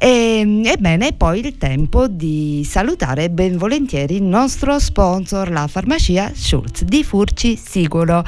E, 0.00 0.62
ebbene, 0.64 1.08
è 1.08 1.12
poi 1.12 1.40
il 1.40 1.58
tempo 1.58 2.06
di 2.06 2.64
salutare 2.64 3.30
ben 3.30 3.56
volentieri 3.56 4.14
il 4.14 4.22
nostro 4.22 4.78
sponsor, 4.78 5.50
la 5.50 5.66
farmacia 5.66 6.30
Schultz 6.32 6.84
di 6.84 7.02
Furci 7.02 7.56
Sicuro. 7.56 8.24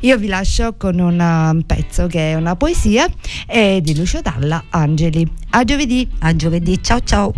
Io 0.00 0.18
vi 0.18 0.26
lascio 0.26 0.74
con 0.76 0.98
un 0.98 1.62
pezzo 1.66 2.06
che 2.08 2.32
è 2.32 2.34
una 2.34 2.56
poesia 2.56 3.08
eh, 3.46 3.80
di 3.82 3.96
Lucio 3.96 4.20
Dalla, 4.20 4.64
Angeli. 4.68 5.26
A 5.50 5.64
giovedì. 5.64 6.06
A 6.20 6.36
giovedì, 6.36 6.82
ciao 6.82 7.00
ciao. 7.00 7.32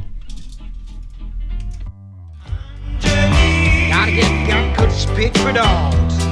Gotta 5.47 6.26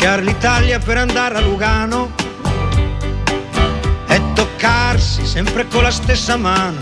Lasciare 0.00 0.22
l'Italia 0.22 0.78
per 0.78 0.96
andare 0.96 1.38
a 1.38 1.40
Lugano 1.40 2.12
e 4.06 4.22
toccarsi 4.32 5.26
sempre 5.26 5.66
con 5.66 5.82
la 5.82 5.90
stessa 5.90 6.36
mano. 6.36 6.78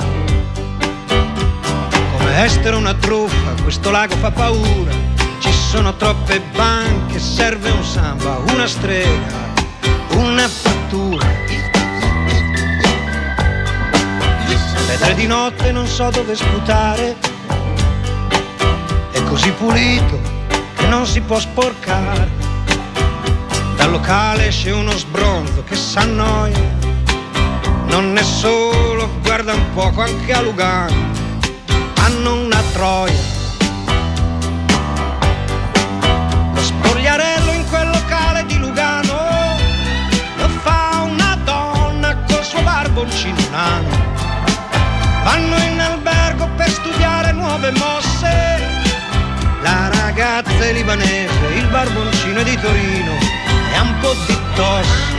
Come 1.09 2.37
essere 2.37 2.77
una 2.77 2.93
truffa, 2.93 3.55
questo 3.63 3.91
lago 3.91 4.17
fa 4.17 4.31
paura. 4.31 4.93
Ci 5.39 5.51
sono 5.51 5.97
troppe 5.97 6.43
banche, 6.55 7.19
serve 7.19 7.71
un 7.71 7.83
samba, 7.83 8.37
una 8.53 8.67
strega, 8.67 9.55
una 10.11 10.47
fattura. 10.47 11.27
Le 14.89 14.99
tre 14.99 15.15
di 15.15 15.27
notte 15.27 15.73
non 15.73 15.87
so 15.87 16.11
dove 16.11 16.37
sputare, 16.37 17.17
è 19.11 19.23
così 19.23 19.51
pulito 19.53 20.21
che 20.77 20.87
non 20.87 21.07
si 21.07 21.23
può 21.23 21.41
sporcare. 21.41 22.46
Locale 23.97 24.49
esce 24.49 24.73
uno 24.73 24.91
sbronzo 24.91 25.65
che 25.65 25.75
s'annoia, 25.75 26.61
non 27.87 28.15
è 28.15 28.23
solo, 28.23 29.09
guarda 29.23 29.55
un 29.55 29.73
poco 29.73 30.03
anche 30.03 30.35
a 30.35 30.43
Lugano, 30.43 30.95
hanno 32.01 32.43
una 32.43 32.63
troia. 32.75 33.19
Lo 36.53 36.61
spogliarello 36.61 37.53
in 37.53 37.67
quel 37.71 37.89
locale 37.89 38.45
di 38.45 38.59
Lugano 38.59 39.57
lo 40.37 40.49
fa 40.63 41.09
una 41.11 41.39
donna 41.43 42.19
col 42.29 42.45
suo 42.45 42.61
barboncino 42.61 43.41
nano. 43.51 43.89
Vanno 45.25 45.57
in 45.57 45.81
albergo 45.81 46.47
per 46.55 46.69
studiare 46.69 47.33
nuove 47.33 47.71
mosse. 47.71 48.61
La 49.63 49.89
ragazza 49.89 50.65
è 50.67 50.73
libanese, 50.75 51.47
il 51.55 51.67
barboncino 51.69 52.41
è 52.41 52.45
di 52.45 52.61
Torino 52.61 53.46
ha 53.77 53.83
un 53.83 53.99
po' 54.01 54.15
di 54.27 54.39
tosse. 54.55 55.15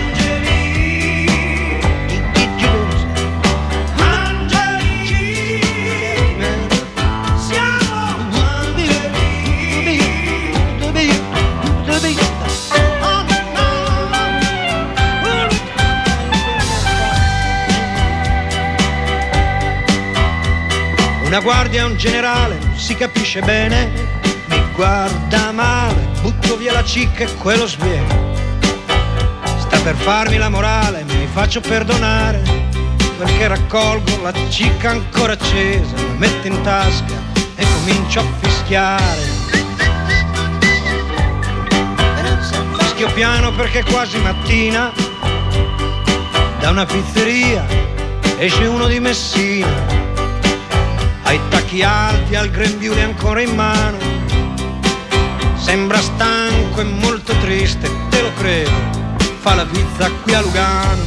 Una 21.23 21.41
guardia 21.41 21.81
e 21.81 21.83
un 21.83 21.97
generale, 21.97 22.57
non 22.57 22.77
si 22.77 22.95
capisce 22.95 23.41
bene, 23.41 23.91
mi 24.47 24.63
guarda 24.73 25.51
male, 25.51 26.07
butto 26.21 26.55
via 26.55 26.71
la 26.71 26.83
cicca 26.85 27.25
e 27.25 27.35
quello 27.35 27.67
sviene. 27.67 28.26
Per 29.87 29.95
farmi 29.95 30.35
la 30.35 30.49
morale, 30.49 31.05
mi 31.05 31.29
faccio 31.31 31.61
perdonare, 31.61 32.41
perché 33.17 33.47
raccolgo 33.47 34.21
la 34.21 34.33
cicca 34.49 34.89
ancora 34.89 35.31
accesa, 35.31 35.95
la 35.95 36.13
metto 36.17 36.45
in 36.45 36.61
tasca 36.61 37.15
e 37.55 37.65
comincio 37.73 38.19
a 38.19 38.23
fischiare. 38.41 39.21
Fischio 42.79 43.09
piano 43.13 43.53
perché 43.53 43.79
è 43.79 43.83
quasi 43.85 44.17
mattina, 44.17 44.91
da 46.59 46.69
una 46.69 46.85
pizzeria 46.85 47.65
esce 48.39 48.65
uno 48.65 48.87
di 48.87 48.99
Messina 48.99 49.85
ai 51.23 51.39
tacchi 51.47 51.81
alti, 51.81 52.35
al 52.35 52.49
grembiule 52.49 53.03
ancora 53.03 53.39
in 53.41 53.55
mano. 53.55 53.97
Sembra 55.55 56.01
stanco 56.01 56.81
e 56.81 56.83
molto 56.83 57.33
triste, 57.37 57.89
te 58.09 58.21
lo 58.21 58.33
credo, 58.33 58.96
fa 59.47 59.55
la 59.55 59.65
pizza 59.65 60.11
qui 60.25 60.33
a 60.33 60.41
Lugano. 60.41 61.06